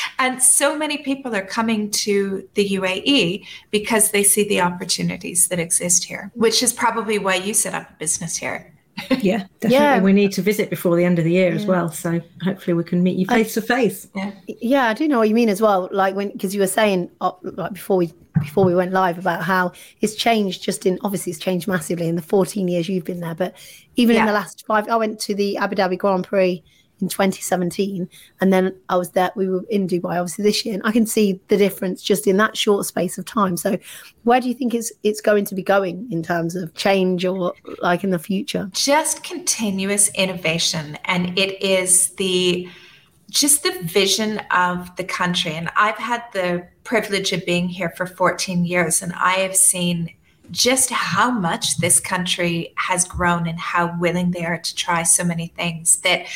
and 0.18 0.42
so 0.42 0.76
many 0.76 0.98
people 0.98 1.34
are 1.34 1.44
coming 1.44 1.90
to 1.90 2.48
the 2.54 2.68
UAE 2.70 3.46
because 3.70 4.10
they 4.10 4.22
see 4.22 4.46
the 4.48 4.60
opportunities 4.60 5.48
that 5.48 5.58
exist 5.58 6.04
here, 6.04 6.30
which 6.34 6.62
is 6.62 6.72
probably 6.72 7.18
why 7.18 7.36
you 7.36 7.54
set 7.54 7.74
up 7.74 7.90
a 7.90 7.94
business 7.94 8.36
here. 8.36 8.72
yeah, 9.20 9.46
definitely. 9.60 9.70
Yeah. 9.70 10.00
We 10.00 10.12
need 10.12 10.32
to 10.32 10.42
visit 10.42 10.68
before 10.68 10.96
the 10.96 11.04
end 11.04 11.18
of 11.18 11.24
the 11.24 11.32
year 11.32 11.48
yeah. 11.48 11.56
as 11.56 11.66
well. 11.66 11.90
So 11.90 12.20
hopefully 12.42 12.74
we 12.74 12.84
can 12.84 13.02
meet 13.02 13.16
you 13.16 13.26
face 13.26 13.54
to 13.54 13.62
face. 13.62 14.08
Yeah, 14.14 14.32
yeah, 14.46 14.88
I 14.88 14.94
do 14.94 15.08
know 15.08 15.18
what 15.18 15.28
you 15.28 15.34
mean 15.34 15.48
as 15.48 15.62
well. 15.62 15.88
Like 15.90 16.14
when 16.14 16.30
because 16.30 16.54
you 16.54 16.60
were 16.60 16.66
saying 16.66 17.10
uh, 17.20 17.32
like 17.42 17.72
before 17.72 17.96
we 17.96 18.12
before 18.40 18.64
we 18.64 18.74
went 18.74 18.92
live 18.92 19.18
about 19.18 19.42
how 19.42 19.72
it's 20.00 20.14
changed. 20.14 20.62
Just 20.62 20.84
in 20.84 20.98
obviously 21.02 21.30
it's 21.30 21.40
changed 21.40 21.66
massively 21.68 22.08
in 22.08 22.16
the 22.16 22.22
14 22.22 22.68
years 22.68 22.88
you've 22.88 23.04
been 23.04 23.20
there, 23.20 23.34
but 23.34 23.54
even 23.96 24.14
yeah. 24.14 24.22
in 24.22 24.26
the 24.26 24.32
last 24.32 24.66
five, 24.66 24.88
I 24.88 24.96
went 24.96 25.18
to 25.20 25.34
the 25.34 25.56
Abu 25.56 25.76
Dhabi 25.76 25.98
Grand 25.98 26.26
Prix 26.26 26.62
in 27.02 27.08
2017 27.08 28.08
and 28.40 28.52
then 28.52 28.74
i 28.88 28.96
was 28.96 29.10
there 29.10 29.30
we 29.36 29.48
were 29.48 29.64
in 29.68 29.86
dubai 29.86 30.18
obviously 30.20 30.44
this 30.44 30.64
year 30.64 30.74
and 30.74 30.82
i 30.86 30.92
can 30.92 31.04
see 31.04 31.40
the 31.48 31.56
difference 31.56 32.02
just 32.02 32.26
in 32.26 32.36
that 32.38 32.56
short 32.56 32.86
space 32.86 33.18
of 33.18 33.24
time. 33.24 33.56
So 33.56 33.78
where 34.24 34.40
do 34.40 34.48
you 34.48 34.54
think 34.54 34.74
it's 34.74 34.92
it's 35.02 35.20
going 35.20 35.44
to 35.46 35.54
be 35.54 35.62
going 35.62 36.08
in 36.10 36.22
terms 36.22 36.54
of 36.54 36.74
change 36.74 37.24
or 37.24 37.54
like 37.80 38.04
in 38.04 38.10
the 38.10 38.18
future? 38.18 38.70
Just 38.72 39.24
continuous 39.24 40.08
innovation 40.14 40.98
and 41.04 41.38
it 41.38 41.62
is 41.62 42.10
the 42.10 42.68
just 43.30 43.62
the 43.62 43.72
vision 43.82 44.40
of 44.50 44.94
the 44.96 45.04
country. 45.04 45.52
And 45.52 45.70
i've 45.76 45.98
had 45.98 46.22
the 46.32 46.66
privilege 46.84 47.32
of 47.32 47.44
being 47.46 47.68
here 47.68 47.90
for 47.96 48.06
14 48.06 48.64
years 48.64 49.02
and 49.02 49.12
i 49.14 49.34
have 49.34 49.56
seen 49.56 50.10
just 50.50 50.90
how 50.90 51.30
much 51.30 51.78
this 51.78 52.00
country 52.00 52.74
has 52.76 53.04
grown 53.04 53.46
and 53.46 53.58
how 53.58 53.96
willing 53.98 54.32
they 54.32 54.44
are 54.44 54.58
to 54.58 54.74
try 54.74 55.02
so 55.02 55.24
many 55.24 55.46
things 55.46 55.98
that 55.98 56.26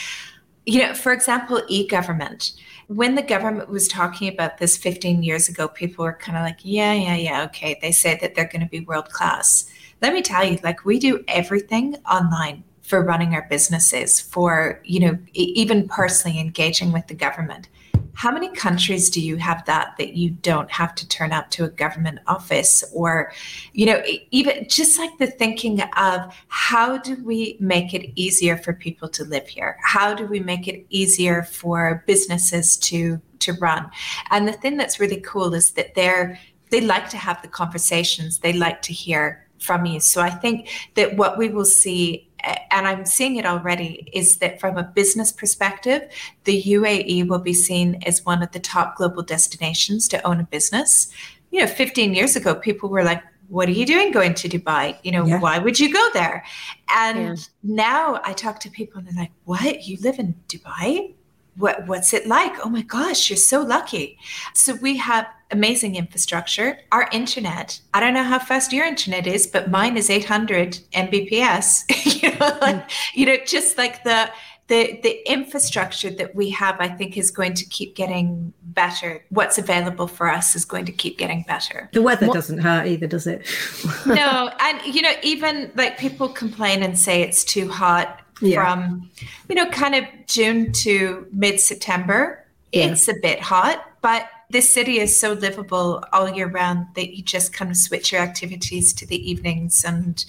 you 0.67 0.81
know, 0.81 0.95
for 0.95 1.13
example, 1.13 1.63
e 1.69 1.87
government. 1.87 2.53
When 2.89 3.15
the 3.15 3.23
government 3.23 3.69
was 3.69 3.89
talking 3.89 4.29
about 4.29 4.59
this 4.59 4.77
15 4.77 5.23
years 5.23 5.49
ago, 5.49 5.69
people 5.69 6.05
were 6.05 6.13
kind 6.13 6.37
of 6.37 6.45
like, 6.45 6.59
yeah, 6.63 6.93
yeah, 6.93 7.17
yeah, 7.17 7.45
okay. 7.45 7.79
They 7.81 7.93
say 7.93 8.19
that 8.21 8.35
they're 8.35 8.49
going 8.49 8.63
to 8.63 8.69
be 8.69 8.81
world 8.81 9.09
class. 9.11 9.71
Let 10.03 10.13
me 10.13 10.23
tell 10.23 10.45
you, 10.45 10.59
like, 10.63 10.85
we 10.85 10.99
do 10.99 11.25
everything 11.29 11.97
online 12.11 12.65
for 12.83 13.03
running 13.03 13.35
our 13.35 13.47
businesses, 13.49 14.21
for, 14.21 14.81
you 14.85 15.01
know, 15.01 15.19
even 15.35 15.89
personally 15.89 16.39
engaging 16.39 16.93
with 16.93 17.07
the 17.07 17.15
government 17.15 17.69
how 18.17 18.33
many 18.33 18.49
countries 18.49 19.11
do 19.11 19.21
you 19.21 19.37
have 19.37 19.63
that 19.67 19.95
that 19.99 20.15
you 20.15 20.31
don't 20.31 20.71
have 20.71 20.95
to 20.95 21.07
turn 21.07 21.33
up 21.33 21.51
to 21.51 21.65
a 21.65 21.69
government 21.69 22.19
office? 22.27 22.83
Or 22.95 23.31
you 23.73 23.87
know 23.87 24.03
even 24.31 24.67
just 24.69 24.99
like 24.99 25.17
the 25.19 25.27
thinking 25.27 25.83
of 25.97 26.35
how 26.49 26.97
do 26.97 27.23
we 27.25 27.57
make 27.61 27.93
it 27.93 28.11
easier 28.15 28.57
for 28.57 28.73
people 28.73 29.09
to 29.11 29.25
live 29.25 29.47
here? 29.47 29.77
How 29.83 30.15
do 30.15 30.27
we 30.27 30.41
make 30.41 30.67
it 30.67 30.87
easier 30.89 31.43
for 31.43 32.03
businesses 32.07 32.77
to 32.79 33.21
to 33.41 33.53
run? 33.55 33.91
And 34.31 34.49
the 34.49 34.53
thing 34.53 34.79
that's 34.79 34.99
really 34.99 35.21
cool 35.21 35.53
is 35.55 35.73
that 35.73 35.95
they're 35.95 36.39
they 36.71 36.81
like 36.81 37.11
to 37.11 37.19
have 37.19 37.43
the 37.43 37.49
conversations. 37.49 38.39
They 38.39 38.55
like 38.55 38.83
to 38.83 38.93
hear 38.93 39.47
from 39.59 39.87
you. 39.87 40.01
So 40.01 40.21
i 40.21 40.31
think 40.31 40.69
that 40.95 41.17
what 41.17 41.39
we 41.39 41.49
will 41.49 41.65
see 41.65 42.26
and 42.71 42.87
I'm 42.87 43.05
seeing 43.05 43.37
it 43.37 43.47
already, 43.47 44.09
is 44.13 44.39
that 44.39 44.61
from 44.61 44.77
a 44.77 44.83
business 44.83 45.33
perspective, 45.33 46.03
the 46.45 46.63
UAE 46.63 47.29
will 47.29 47.39
be 47.39 47.53
seen 47.53 48.01
as 48.07 48.25
one 48.25 48.43
of 48.43 48.53
the 48.53 48.61
top 48.61 48.97
global 48.97 49.23
destinations 49.23 50.09
to 50.09 50.27
own 50.27 50.41
a 50.41 50.45
business. 50.45 51.09
You 51.51 51.61
know, 51.61 51.67
15 51.67 52.15
years 52.15 52.37
ago, 52.37 52.55
people 52.55 52.89
were 52.89 53.05
like, 53.05 53.23
what 53.49 53.69
are 53.69 53.73
you 53.73 53.87
doing 53.87 54.11
going 54.11 54.35
to 54.35 54.49
Dubai? 54.49 54.99
You 55.03 55.13
know, 55.13 55.25
yeah. 55.25 55.41
why 55.41 55.59
would 55.59 55.79
you 55.79 55.93
go 55.93 56.09
there? 56.13 56.45
And 56.89 57.39
yeah. 57.39 57.45
now 57.63 58.21
I 58.25 58.33
talk 58.33 58.61
to 58.61 58.71
people 58.71 58.99
and 58.99 59.09
they're 59.09 59.23
like, 59.23 59.33
what? 59.45 59.87
You 59.87 59.99
live 60.01 60.19
in 60.19 60.35
Dubai? 60.49 61.15
What, 61.57 61.87
what's 61.87 62.13
it 62.13 62.27
like? 62.27 62.53
Oh 62.65 62.69
my 62.69 62.83
gosh, 62.83 63.31
you're 63.31 63.37
so 63.37 63.63
lucky. 63.63 64.19
So 64.53 64.75
we 64.75 64.97
have 64.99 65.27
amazing 65.51 65.97
infrastructure. 65.97 66.79
Our 66.93 67.09
internet, 67.13 67.81
I 67.95 68.01
don't 68.01 68.15
know 68.15 68.25
how 68.25 68.39
fast 68.39 68.73
your 68.73 68.87
internet 68.87 69.27
is, 69.27 69.47
but 69.47 69.71
mine 69.71 69.97
is 69.97 70.11
800 70.11 70.79
Mbps. 70.93 72.23
you, 72.23 72.31
know, 72.39 72.59
like, 72.61 72.83
hmm. 72.83 73.21
you 73.21 73.27
know, 73.27 73.37
just 73.47 73.79
like 73.79 74.05
the 74.05 74.31
the 74.69 74.99
the 75.03 75.31
infrastructure 75.31 76.11
that 76.11 76.35
we 76.35 76.51
have, 76.51 76.77
I 76.81 76.89
think, 76.89 77.17
is 77.17 77.31
going 77.31 77.55
to 77.55 77.65
keep 77.67 77.95
getting 77.95 78.53
better. 78.63 79.25
What's 79.29 79.59
available 79.59 80.09
for 80.09 80.29
us 80.29 80.57
is 80.57 80.65
going 80.65 80.87
to 80.87 80.93
keep 80.93 81.19
getting 81.19 81.45
better. 81.47 81.89
The 81.93 82.03
weather 82.03 82.27
what, 82.27 82.35
doesn't 82.35 82.59
hurt 82.59 82.87
either, 82.87 83.07
does 83.07 83.27
it? 83.27 83.47
no, 84.07 84.51
and 84.59 84.95
you 84.95 85.03
know, 85.03 85.13
even 85.23 85.71
like 85.77 85.99
people 85.99 86.29
complain 86.29 86.83
and 86.83 86.99
say 86.99 87.23
it's 87.23 87.45
too 87.45 87.69
hot 87.69 88.21
yeah. 88.41 88.61
from, 88.61 89.09
you 89.49 89.55
know, 89.55 89.67
kind 89.71 89.95
of 89.95 90.05
June 90.27 90.73
to 90.73 91.27
mid 91.33 91.61
September. 91.61 92.45
Yeah. 92.73 92.87
It's 92.87 93.09
a 93.09 93.15
bit 93.23 93.41
hot, 93.41 93.89
but 94.03 94.29
this 94.51 94.73
city 94.73 95.01
is 95.01 95.19
so 95.19 95.33
livable 95.33 96.03
all 96.13 96.29
year 96.29 96.49
round 96.49 96.87
that 96.95 97.17
you 97.17 97.23
just 97.23 97.53
kind 97.53 97.71
of 97.71 97.77
switch 97.77 98.13
your 98.13 98.21
activities 98.21 98.93
to 98.95 99.07
the 99.07 99.31
evenings 99.31 99.85
and 99.85 100.25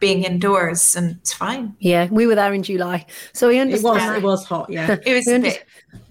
being 0.00 0.24
indoors 0.24 0.94
and 0.94 1.12
it's 1.16 1.32
fine. 1.32 1.74
Yeah, 1.78 2.08
we 2.10 2.26
were 2.26 2.34
there 2.34 2.52
in 2.52 2.62
July. 2.62 3.06
So 3.32 3.48
we 3.48 3.58
understand. 3.58 3.96
It 3.96 4.06
was, 4.06 4.16
it 4.16 4.22
was 4.22 4.44
hot, 4.44 4.70
yeah. 4.70 4.96
it 5.04 5.14
was 5.14 5.26
we, 5.26 5.34
under- 5.34 5.50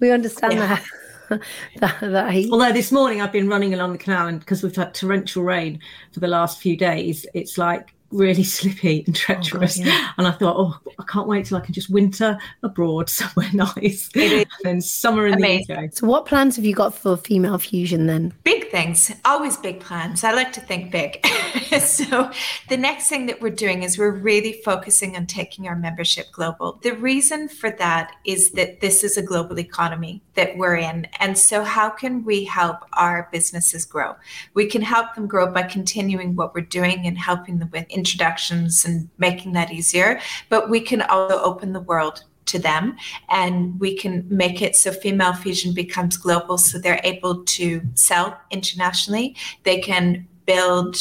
we 0.00 0.10
understand 0.10 0.54
yeah. 0.54 0.66
that. 0.66 0.84
that, 1.78 2.00
that 2.00 2.32
heat. 2.32 2.50
Although 2.52 2.72
this 2.72 2.92
morning 2.92 3.22
I've 3.22 3.32
been 3.32 3.48
running 3.48 3.72
along 3.72 3.92
the 3.92 3.98
canal 3.98 4.26
and 4.26 4.40
because 4.40 4.62
we've 4.62 4.76
had 4.76 4.92
torrential 4.92 5.42
rain 5.42 5.80
for 6.12 6.20
the 6.20 6.28
last 6.28 6.60
few 6.60 6.76
days, 6.76 7.24
it's 7.32 7.56
like 7.56 7.93
really 8.14 8.44
slippy 8.44 9.02
and 9.06 9.14
treacherous. 9.14 9.78
Oh 9.80 9.84
God, 9.84 9.88
yeah. 9.88 10.10
And 10.16 10.26
I 10.26 10.30
thought, 10.30 10.56
oh, 10.56 10.92
I 10.98 11.02
can't 11.04 11.26
wait 11.26 11.46
till 11.46 11.58
I 11.58 11.60
can 11.60 11.74
just 11.74 11.90
winter 11.90 12.38
abroad 12.62 13.10
somewhere 13.10 13.50
nice. 13.52 14.08
and 14.14 14.46
then 14.62 14.80
summer 14.80 15.26
in 15.26 15.34
Amazing. 15.34 15.76
the 15.76 15.82
UK. 15.84 15.94
So, 15.94 16.06
what 16.06 16.26
plans 16.26 16.56
have 16.56 16.64
you 16.64 16.74
got 16.74 16.94
for 16.94 17.16
Female 17.16 17.58
Fusion 17.58 18.06
then? 18.06 18.32
Big 18.44 18.70
things, 18.70 19.12
always 19.24 19.56
big 19.56 19.80
plans. 19.80 20.24
I 20.24 20.32
like 20.32 20.52
to 20.52 20.60
think 20.60 20.90
big. 20.90 21.24
so, 21.80 22.30
the 22.68 22.76
next 22.76 23.08
thing 23.08 23.26
that 23.26 23.40
we're 23.40 23.50
doing 23.50 23.82
is 23.82 23.98
we're 23.98 24.10
really 24.10 24.60
focusing 24.64 25.16
on 25.16 25.26
taking 25.26 25.68
our 25.68 25.76
membership 25.76 26.26
global. 26.32 26.78
The 26.82 26.92
reason 26.92 27.48
for 27.48 27.70
that 27.72 28.12
is 28.24 28.52
that 28.52 28.80
this 28.80 29.04
is 29.04 29.16
a 29.16 29.22
global 29.22 29.58
economy 29.58 30.22
that 30.34 30.56
we're 30.56 30.76
in. 30.76 31.06
And 31.20 31.36
so, 31.36 31.62
how 31.62 31.90
can 31.90 32.24
we 32.24 32.44
help 32.44 32.78
our 32.94 33.28
businesses 33.32 33.84
grow? 33.84 34.14
We 34.54 34.66
can 34.66 34.82
help 34.82 35.14
them 35.14 35.26
grow 35.26 35.50
by 35.50 35.64
continuing 35.64 36.36
what 36.36 36.54
we're 36.54 36.62
doing 36.62 37.06
and 37.06 37.18
helping 37.18 37.58
them 37.58 37.70
with 37.72 37.86
introductions 37.88 38.84
and 38.84 39.08
making 39.18 39.52
that 39.52 39.72
easier. 39.72 40.20
But 40.48 40.70
we 40.70 40.80
can 40.80 41.02
also 41.02 41.40
open 41.42 41.72
the 41.72 41.80
world 41.80 42.24
to 42.46 42.58
them 42.58 42.96
and 43.30 43.78
we 43.80 43.96
can 43.96 44.26
make 44.28 44.60
it 44.60 44.76
so 44.76 44.92
female 44.92 45.32
fusion 45.32 45.72
becomes 45.72 46.16
global 46.18 46.58
so 46.58 46.78
they're 46.78 47.00
able 47.02 47.42
to 47.44 47.80
sell 47.94 48.38
internationally 48.50 49.34
they 49.62 49.80
can 49.80 50.28
build 50.44 50.94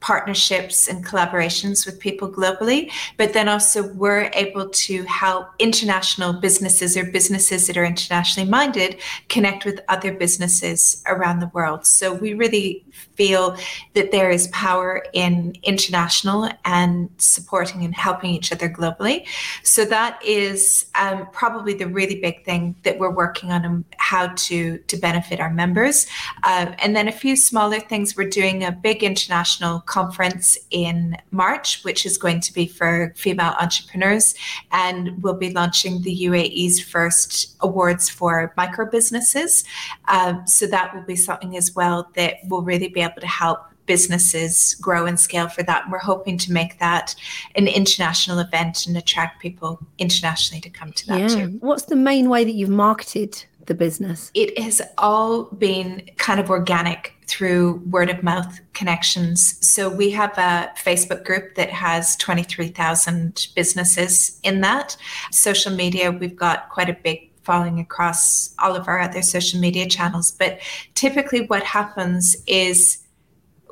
partnerships 0.00 0.88
and 0.88 1.04
collaborations 1.04 1.86
with 1.86 2.00
people 2.00 2.30
globally, 2.30 2.90
but 3.16 3.32
then 3.32 3.48
also 3.48 3.92
we're 3.92 4.30
able 4.34 4.68
to 4.70 5.02
help 5.04 5.48
international 5.58 6.32
businesses 6.32 6.96
or 6.96 7.04
businesses 7.04 7.66
that 7.66 7.76
are 7.76 7.84
internationally 7.84 8.48
minded 8.48 8.98
connect 9.28 9.64
with 9.64 9.80
other 9.88 10.12
businesses 10.12 11.02
around 11.06 11.40
the 11.40 11.50
world. 11.52 11.86
So 11.86 12.14
we 12.14 12.34
really 12.34 12.84
feel 13.14 13.56
that 13.94 14.10
there 14.12 14.30
is 14.30 14.48
power 14.48 15.04
in 15.12 15.54
international 15.62 16.48
and 16.64 17.10
supporting 17.18 17.84
and 17.84 17.94
helping 17.94 18.30
each 18.30 18.50
other 18.52 18.68
globally. 18.68 19.26
So 19.62 19.84
that 19.84 20.18
is 20.24 20.86
um, 20.94 21.28
probably 21.32 21.74
the 21.74 21.86
really 21.86 22.18
big 22.20 22.44
thing 22.44 22.76
that 22.84 22.98
we're 22.98 23.10
working 23.14 23.52
on 23.52 23.64
and 23.64 23.84
how 23.98 24.28
to 24.28 24.78
to 24.78 24.96
benefit 24.96 25.40
our 25.40 25.50
members. 25.50 26.06
Uh, 26.42 26.72
and 26.78 26.96
then 26.96 27.08
a 27.08 27.12
few 27.12 27.36
smaller 27.36 27.80
things. 27.80 28.16
We're 28.16 28.28
doing 28.28 28.64
a 28.64 28.72
big 28.72 29.02
international 29.02 29.80
conference 29.90 30.56
in 30.70 31.16
March, 31.32 31.82
which 31.82 32.06
is 32.06 32.16
going 32.16 32.40
to 32.40 32.54
be 32.54 32.66
for 32.66 33.12
female 33.16 33.54
entrepreneurs. 33.60 34.34
And 34.70 35.20
we'll 35.22 35.34
be 35.34 35.52
launching 35.52 36.00
the 36.02 36.16
UAE's 36.28 36.80
first 36.80 37.56
awards 37.60 38.08
for 38.08 38.54
micro 38.56 38.88
businesses. 38.88 39.64
Um, 40.08 40.46
so 40.46 40.66
that 40.68 40.94
will 40.94 41.02
be 41.02 41.16
something 41.16 41.56
as 41.56 41.74
well 41.74 42.08
that 42.14 42.36
will 42.48 42.62
really 42.62 42.88
be 42.88 43.00
able 43.00 43.20
to 43.20 43.26
help 43.26 43.60
businesses 43.86 44.76
grow 44.80 45.04
and 45.06 45.18
scale 45.18 45.48
for 45.48 45.64
that. 45.64 45.82
And 45.82 45.92
we're 45.92 45.98
hoping 45.98 46.38
to 46.38 46.52
make 46.52 46.78
that 46.78 47.16
an 47.56 47.66
international 47.66 48.38
event 48.38 48.86
and 48.86 48.96
attract 48.96 49.42
people 49.42 49.80
internationally 49.98 50.60
to 50.60 50.70
come 50.70 50.92
to 50.92 51.06
that 51.08 51.20
yeah. 51.20 51.28
too. 51.28 51.58
What's 51.58 51.86
the 51.86 51.96
main 51.96 52.28
way 52.28 52.44
that 52.44 52.52
you've 52.52 52.70
marketed 52.70 53.44
the 53.70 53.74
business? 53.74 54.32
It 54.34 54.58
has 54.58 54.82
all 54.98 55.44
been 55.44 56.10
kind 56.16 56.40
of 56.40 56.50
organic 56.50 57.14
through 57.28 57.80
word 57.88 58.10
of 58.10 58.24
mouth 58.24 58.60
connections. 58.72 59.56
So 59.66 59.88
we 59.88 60.10
have 60.10 60.36
a 60.36 60.72
Facebook 60.76 61.24
group 61.24 61.54
that 61.54 61.70
has 61.70 62.16
23,000 62.16 63.46
businesses 63.54 64.40
in 64.42 64.60
that. 64.62 64.96
Social 65.30 65.72
media, 65.72 66.10
we've 66.10 66.34
got 66.34 66.68
quite 66.70 66.90
a 66.90 66.96
big 67.04 67.30
following 67.44 67.78
across 67.78 68.54
all 68.58 68.74
of 68.74 68.88
our 68.88 68.98
other 68.98 69.22
social 69.22 69.60
media 69.60 69.88
channels. 69.88 70.32
But 70.32 70.58
typically, 70.94 71.46
what 71.46 71.62
happens 71.62 72.36
is 72.48 72.98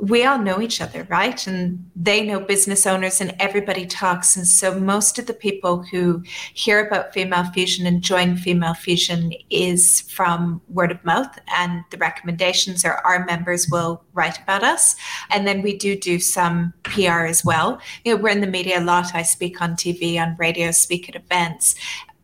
we 0.01 0.25
all 0.25 0.39
know 0.39 0.61
each 0.61 0.81
other, 0.81 1.05
right? 1.11 1.47
And 1.47 1.91
they 1.97 2.25
know 2.25 2.41
business 2.41 2.87
owners 2.87 3.21
and 3.21 3.35
everybody 3.41 3.85
talks. 3.85 4.37
And 4.37 4.47
so 4.47 4.79
most 4.79 5.19
of 5.19 5.27
the 5.27 5.35
people 5.35 5.83
who 5.83 6.23
hear 6.55 6.87
about 6.87 7.13
Female 7.13 7.45
Fusion 7.53 7.87
and 7.87 8.03
join 8.03 8.37
Female 8.37 8.75
Fusion 8.75 9.33
is 9.51 10.03
from 10.03 10.61
word 10.69 10.93
of 10.93 11.05
mouth. 11.05 11.37
And 11.57 11.85
the 11.91 11.97
recommendations 11.97 12.85
are 12.85 12.99
our 13.05 13.25
members 13.25 13.69
will 13.71 14.03
write 14.13 14.41
about 14.41 14.63
us. 14.63 14.95
And 15.31 15.47
then 15.47 15.63
we 15.63 15.77
do 15.77 15.97
do 15.97 16.21
some 16.21 16.73
PR 16.85 17.25
as 17.25 17.45
well. 17.45 17.81
You 18.05 18.15
know, 18.15 18.23
we're 18.23 18.31
in 18.31 18.41
the 18.41 18.47
media 18.47 18.81
a 18.81 18.85
lot. 18.85 19.15
I 19.15 19.23
speak 19.23 19.61
on 19.61 19.73
TV, 19.73 20.21
on 20.21 20.37
radio, 20.39 20.71
speak 20.71 21.09
at 21.09 21.17
events. 21.17 21.75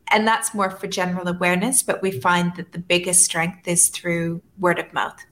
And 0.08 0.28
that's 0.28 0.54
more 0.54 0.70
for 0.70 0.87
general 0.87 1.26
awareness. 1.26 1.82
But 1.82 2.02
we 2.02 2.12
find 2.12 2.54
that 2.54 2.70
the 2.70 2.78
biggest 2.78 3.24
strength 3.24 3.66
is 3.66 3.88
through 3.88 4.42
word 4.58 4.78
of 4.78 4.92
mouth 4.92 5.24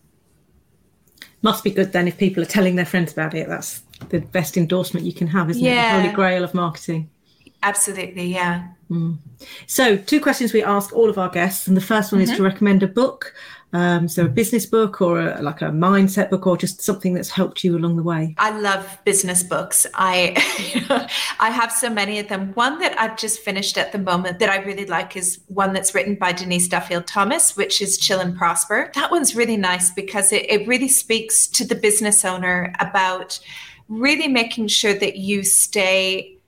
must 1.43 1.65
be 1.65 1.71
good 1.71 1.93
then 1.93 2.09
if 2.09 2.17
people 2.17 2.43
are 2.43 2.47
telling 2.47 2.77
their 2.77 2.87
friends 2.87 3.13
about 3.13 3.35
it. 3.35 3.49
That's 3.49 3.83
the 4.09 4.21
best 4.21 4.57
endorsement 4.57 5.07
you 5.07 5.13
can 5.13 5.27
have, 5.29 5.51
isn't 5.51 5.63
yeah. 5.63 5.95
it? 5.95 5.97
The 5.97 6.03
holy 6.03 6.15
grail 6.15 6.45
of 6.45 6.55
marketing. 6.55 7.11
Absolutely, 7.63 8.27
yeah. 8.27 8.69
Mm. 8.91 9.19
So, 9.67 9.97
two 9.97 10.21
questions 10.21 10.53
we 10.53 10.65
ask 10.65 10.93
all 10.93 11.09
of 11.09 11.19
our 11.19 11.29
guests, 11.29 11.69
and 11.69 11.77
the 11.77 11.81
first 11.81 12.13
one 12.13 12.21
mm-hmm. 12.21 12.31
is 12.31 12.37
to 12.37 12.43
recommend 12.43 12.83
a 12.83 12.89
book 12.89 13.35
um, 13.75 14.07
so 14.07 14.27
a 14.27 14.29
business 14.29 14.67
book 14.67 15.01
or 15.01 15.19
a, 15.19 15.41
like 15.41 15.63
a 15.63 15.67
mindset 15.67 16.29
book 16.29 16.47
or 16.47 16.59
just 16.59 16.83
something 16.83 17.15
that's 17.15 17.31
helped 17.31 17.65
you 17.65 17.77
along 17.77 17.97
the 17.97 18.03
way. 18.03 18.35
I 18.37 18.59
love 18.59 18.99
business 19.05 19.43
books. 19.43 19.87
I 19.95 20.35
I 21.41 21.51
have 21.51 21.73
so 21.73 21.89
many 21.89 22.19
of 22.19 22.29
them. 22.29 22.53
One 22.53 22.79
that 22.81 22.99
I've 23.01 23.17
just 23.17 23.41
finished 23.41 23.79
at 23.79 23.93
the 23.93 23.99
moment 23.99 24.41
that 24.41 24.51
I 24.51 24.57
really 24.59 24.85
like 24.85 25.17
is 25.17 25.41
one 25.49 25.73
that's 25.73 25.95
written 25.95 26.17
by 26.17 26.33
Denise 26.33 26.69
Duffield 26.69 27.07
Thomas, 27.07 27.57
which 27.57 27.81
is 27.81 27.99
Chillpreneur. 27.99 28.93
That 28.93 29.11
one's 29.11 29.35
really 29.35 29.57
nice 29.57 29.91
because 29.91 30.33
it, 30.33 30.45
it 30.51 30.69
really 30.69 30.89
speaks 30.89 31.47
to 31.49 31.67
the 31.67 31.75
business 31.75 32.27
owner 32.27 32.75
about 32.79 33.41
really 33.89 34.29
making 34.29 34.69
sure 34.69 34.95
that 34.95 35.17
you 35.17 35.43
stay 35.43 36.39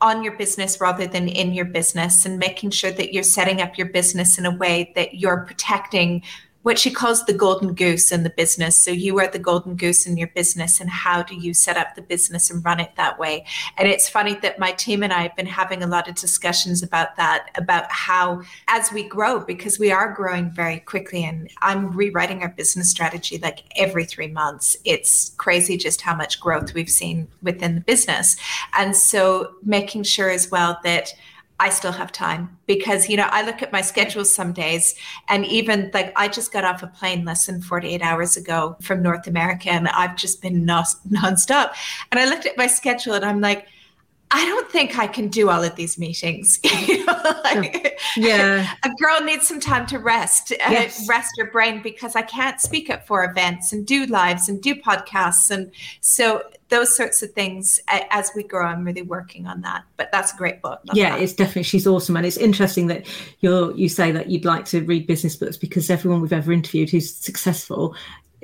on 0.00 0.22
your 0.22 0.36
business 0.36 0.80
rather 0.80 1.06
than 1.06 1.28
in 1.28 1.54
your 1.54 1.64
business 1.64 2.26
and 2.26 2.38
making 2.38 2.70
sure 2.70 2.90
that 2.90 3.14
you're 3.14 3.22
setting 3.22 3.62
up 3.62 3.78
your 3.78 3.88
business 3.88 4.38
in 4.38 4.44
a 4.44 4.54
way 4.54 4.92
that 4.94 5.14
you're 5.14 5.44
protecting 5.46 6.22
what 6.66 6.80
she 6.80 6.90
calls 6.90 7.24
the 7.24 7.32
golden 7.32 7.74
goose 7.74 8.10
in 8.10 8.24
the 8.24 8.30
business. 8.30 8.76
So 8.76 8.90
you 8.90 9.20
are 9.20 9.28
the 9.28 9.38
golden 9.38 9.76
goose 9.76 10.04
in 10.04 10.16
your 10.16 10.26
business, 10.26 10.80
and 10.80 10.90
how 10.90 11.22
do 11.22 11.36
you 11.36 11.54
set 11.54 11.76
up 11.76 11.94
the 11.94 12.02
business 12.02 12.50
and 12.50 12.64
run 12.64 12.80
it 12.80 12.90
that 12.96 13.20
way? 13.20 13.46
And 13.78 13.86
it's 13.86 14.08
funny 14.08 14.34
that 14.42 14.58
my 14.58 14.72
team 14.72 15.04
and 15.04 15.12
I 15.12 15.22
have 15.22 15.36
been 15.36 15.46
having 15.46 15.84
a 15.84 15.86
lot 15.86 16.08
of 16.08 16.16
discussions 16.16 16.82
about 16.82 17.14
that, 17.18 17.50
about 17.54 17.84
how 17.92 18.42
as 18.66 18.90
we 18.90 19.04
grow, 19.04 19.38
because 19.38 19.78
we 19.78 19.92
are 19.92 20.12
growing 20.12 20.50
very 20.50 20.80
quickly, 20.80 21.22
and 21.22 21.48
I'm 21.62 21.92
rewriting 21.92 22.42
our 22.42 22.48
business 22.48 22.90
strategy 22.90 23.38
like 23.38 23.62
every 23.76 24.04
three 24.04 24.26
months. 24.26 24.76
It's 24.84 25.36
crazy 25.36 25.76
just 25.76 26.00
how 26.00 26.16
much 26.16 26.40
growth 26.40 26.74
we've 26.74 26.90
seen 26.90 27.28
within 27.42 27.76
the 27.76 27.80
business. 27.82 28.36
And 28.76 28.96
so 28.96 29.54
making 29.62 30.02
sure 30.02 30.30
as 30.30 30.50
well 30.50 30.80
that 30.82 31.14
I 31.58 31.70
still 31.70 31.92
have 31.92 32.12
time 32.12 32.58
because 32.66 33.08
you 33.08 33.16
know 33.16 33.28
I 33.30 33.42
look 33.42 33.62
at 33.62 33.72
my 33.72 33.80
schedule 33.80 34.24
some 34.24 34.52
days 34.52 34.94
and 35.28 35.46
even 35.46 35.90
like 35.94 36.12
I 36.14 36.28
just 36.28 36.52
got 36.52 36.64
off 36.64 36.82
a 36.82 36.86
plane 36.86 37.24
less 37.24 37.46
than 37.46 37.62
48 37.62 38.02
hours 38.02 38.36
ago 38.36 38.76
from 38.82 39.02
North 39.02 39.26
America 39.26 39.70
and 39.70 39.88
I've 39.88 40.16
just 40.16 40.42
been 40.42 40.64
non- 40.66 40.84
nonstop. 41.10 41.72
And 42.10 42.20
I 42.20 42.26
looked 42.26 42.46
at 42.46 42.58
my 42.58 42.66
schedule 42.66 43.14
and 43.14 43.24
I'm 43.24 43.40
like 43.40 43.68
I 44.30 44.44
don't 44.44 44.70
think 44.70 44.98
I 44.98 45.06
can 45.06 45.28
do 45.28 45.50
all 45.50 45.62
of 45.62 45.76
these 45.76 45.98
meetings. 45.98 46.58
you 46.88 47.04
know, 47.06 47.40
like, 47.44 47.98
yeah. 48.16 48.72
A 48.82 48.90
girl 49.00 49.20
needs 49.20 49.46
some 49.46 49.60
time 49.60 49.86
to 49.86 49.98
rest, 49.98 50.52
uh, 50.64 50.88
rest 51.08 51.32
your 51.36 51.50
brain 51.52 51.80
because 51.80 52.16
I 52.16 52.22
can't 52.22 52.60
speak 52.60 52.90
at 52.90 53.06
four 53.06 53.24
events 53.24 53.72
and 53.72 53.86
do 53.86 54.04
lives 54.06 54.48
and 54.48 54.60
do 54.60 54.74
podcasts. 54.74 55.50
And 55.50 55.70
so 56.00 56.42
those 56.70 56.96
sorts 56.96 57.22
of 57.22 57.30
things 57.32 57.78
as 57.88 58.32
we 58.34 58.42
grow, 58.42 58.66
I'm 58.66 58.84
really 58.84 59.02
working 59.02 59.46
on 59.46 59.60
that. 59.60 59.84
But 59.96 60.10
that's 60.10 60.34
a 60.34 60.36
great 60.36 60.60
book. 60.60 60.80
Love 60.86 60.96
yeah, 60.96 61.10
that. 61.10 61.22
it's 61.22 61.32
definitely, 61.32 61.62
she's 61.62 61.86
awesome. 61.86 62.16
And 62.16 62.26
it's 62.26 62.36
interesting 62.36 62.88
that 62.88 63.06
you're, 63.40 63.72
you 63.76 63.88
say 63.88 64.10
that 64.10 64.28
you'd 64.28 64.44
like 64.44 64.64
to 64.66 64.82
read 64.84 65.06
business 65.06 65.36
books 65.36 65.56
because 65.56 65.88
everyone 65.88 66.20
we've 66.20 66.32
ever 66.32 66.52
interviewed 66.52 66.90
who's 66.90 67.14
successful 67.14 67.94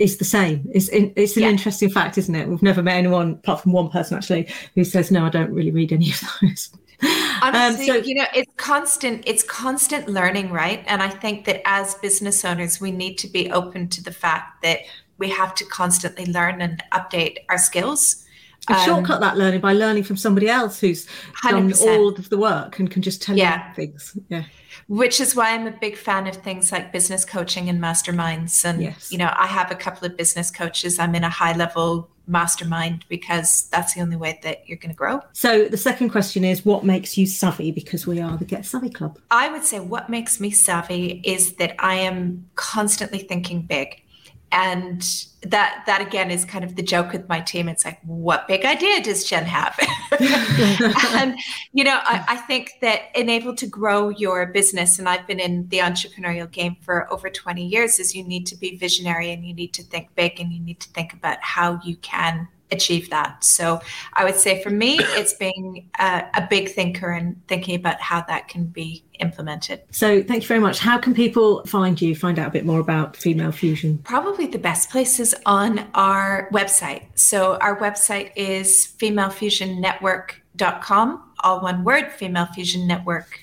is 0.02 0.16
the 0.16 0.24
same. 0.24 0.68
It's 0.74 0.88
it's 0.88 1.36
an 1.36 1.44
yeah. 1.44 1.50
interesting 1.50 1.88
fact, 1.88 2.18
isn't 2.18 2.34
it? 2.34 2.48
We've 2.48 2.62
never 2.62 2.82
met 2.82 2.96
anyone 2.96 3.34
apart 3.34 3.62
from 3.62 3.72
one 3.72 3.88
person 3.88 4.16
actually 4.16 4.48
who 4.74 4.84
says 4.84 5.10
no, 5.10 5.24
I 5.24 5.30
don't 5.30 5.52
really 5.52 5.70
read 5.70 5.92
any 5.92 6.10
of 6.10 6.20
those. 6.40 6.70
Honestly, 7.42 7.90
um, 7.90 8.02
so, 8.02 8.06
you 8.06 8.14
know, 8.14 8.26
it's 8.34 8.52
constant. 8.56 9.22
It's 9.26 9.42
constant 9.42 10.08
learning, 10.08 10.50
right? 10.50 10.84
And 10.86 11.02
I 11.02 11.08
think 11.08 11.44
that 11.46 11.62
as 11.64 11.94
business 11.94 12.44
owners, 12.44 12.80
we 12.80 12.90
need 12.90 13.16
to 13.18 13.28
be 13.28 13.50
open 13.50 13.88
to 13.88 14.02
the 14.02 14.12
fact 14.12 14.62
that 14.62 14.80
we 15.18 15.28
have 15.30 15.54
to 15.56 15.64
constantly 15.64 16.26
learn 16.26 16.60
and 16.60 16.82
update 16.92 17.38
our 17.48 17.58
skills. 17.58 18.24
Um, 18.68 18.84
shortcut 18.84 19.20
that 19.20 19.36
learning 19.36 19.60
by 19.60 19.72
learning 19.72 20.04
from 20.04 20.16
somebody 20.16 20.48
else 20.48 20.78
who's 20.78 21.06
100%. 21.42 21.50
done 21.50 21.88
all 21.88 22.08
of 22.10 22.28
the 22.28 22.38
work 22.38 22.78
and 22.78 22.90
can 22.90 23.02
just 23.02 23.20
tell 23.20 23.36
yeah. 23.36 23.68
you 23.68 23.74
things. 23.74 24.16
Yeah 24.28 24.44
which 24.88 25.20
is 25.20 25.34
why 25.34 25.52
I'm 25.52 25.66
a 25.66 25.70
big 25.72 25.96
fan 25.96 26.26
of 26.26 26.36
things 26.36 26.72
like 26.72 26.92
business 26.92 27.24
coaching 27.24 27.68
and 27.68 27.80
masterminds. 27.80 28.64
And, 28.64 28.82
yes. 28.82 29.10
you 29.10 29.18
know, 29.18 29.32
I 29.36 29.46
have 29.46 29.70
a 29.70 29.74
couple 29.74 30.06
of 30.06 30.16
business 30.16 30.50
coaches. 30.50 30.98
I'm 30.98 31.14
in 31.14 31.24
a 31.24 31.30
high 31.30 31.56
level 31.56 32.10
mastermind 32.26 33.04
because 33.08 33.68
that's 33.70 33.94
the 33.94 34.00
only 34.00 34.16
way 34.16 34.38
that 34.42 34.68
you're 34.68 34.78
going 34.78 34.90
to 34.90 34.96
grow. 34.96 35.20
So 35.32 35.66
the 35.66 35.76
second 35.76 36.10
question 36.10 36.44
is 36.44 36.64
what 36.64 36.84
makes 36.84 37.16
you 37.18 37.26
savvy 37.26 37.70
because 37.70 38.06
we 38.06 38.20
are 38.20 38.36
the 38.36 38.44
Get 38.44 38.64
Savvy 38.64 38.90
Club? 38.90 39.18
I 39.30 39.50
would 39.50 39.64
say 39.64 39.80
what 39.80 40.08
makes 40.08 40.40
me 40.40 40.50
savvy 40.50 41.20
is 41.24 41.54
that 41.54 41.74
I 41.78 41.94
am 41.94 42.48
constantly 42.54 43.18
thinking 43.20 43.62
big 43.62 44.02
and 44.52 45.26
that 45.42 45.82
that 45.86 46.00
again 46.00 46.30
is 46.30 46.44
kind 46.44 46.62
of 46.62 46.76
the 46.76 46.82
joke 46.82 47.12
with 47.12 47.28
my 47.28 47.40
team. 47.40 47.68
It's 47.68 47.84
like 47.84 47.98
what 48.04 48.46
big 48.46 48.64
idea 48.64 49.02
does 49.02 49.24
jen 49.24 49.44
have? 49.44 49.78
And 51.14 51.36
you 51.72 51.84
know 51.84 51.98
I, 52.02 52.24
I, 52.28 52.36
think 52.36 52.74
that 52.80 53.02
enable 53.14 53.54
to 53.56 53.66
grow 53.66 54.08
your 54.08 54.46
business 54.46 54.98
and 54.98 55.08
i've 55.08 55.26
been 55.26 55.40
in 55.40 55.68
the 55.68 55.78
entrepreneurial 55.78 56.50
game 56.50 56.76
for 56.80 57.12
over 57.12 57.30
20 57.30 57.64
years 57.64 57.98
is 57.98 58.14
you 58.14 58.24
need 58.24 58.46
to 58.46 58.56
be 58.56 58.76
visionary 58.76 59.32
and 59.32 59.46
you 59.46 59.54
need 59.54 59.72
to 59.74 59.82
think 59.82 60.14
big 60.14 60.40
and 60.40 60.52
you 60.52 60.60
need 60.60 60.80
to 60.80 60.88
think 60.90 61.12
about 61.12 61.38
how 61.40 61.80
you 61.84 61.96
can 61.96 62.48
achieve 62.72 63.10
that. 63.10 63.44
So 63.44 63.80
I 64.14 64.24
would 64.24 64.36
say 64.36 64.62
for 64.62 64.70
me, 64.70 64.96
it's 65.00 65.34
being 65.34 65.90
a, 65.98 66.24
a, 66.34 66.46
big 66.50 66.70
thinker 66.70 67.10
and 67.10 67.40
thinking 67.46 67.76
about 67.76 68.00
how 68.00 68.22
that 68.22 68.48
can 68.48 68.64
be 68.64 69.04
implemented. 69.20 69.82
So 69.90 70.22
thank 70.22 70.42
you 70.42 70.48
very 70.48 70.60
much. 70.60 70.78
How 70.80 70.98
can 70.98 71.14
people 71.14 71.64
find 71.64 72.00
you, 72.00 72.16
find 72.16 72.38
out 72.38 72.48
a 72.48 72.50
bit 72.50 72.66
more 72.66 72.80
about 72.80 73.16
Female 73.16 73.52
Fusion? 73.52 73.98
Probably 73.98 74.46
the 74.46 74.58
best 74.58 74.90
place 74.90 75.20
is 75.20 75.36
on 75.46 75.86
our 75.94 76.48
website. 76.52 77.06
So 77.14 77.58
our 77.58 77.78
website 77.78 78.32
is 78.36 78.92
femalefusionnetwork.com, 78.98 81.22
all 81.40 81.60
one 81.60 81.84
word, 81.84 82.10
Female 82.12 82.46
Fusion 82.46 82.88
Network 82.88 83.38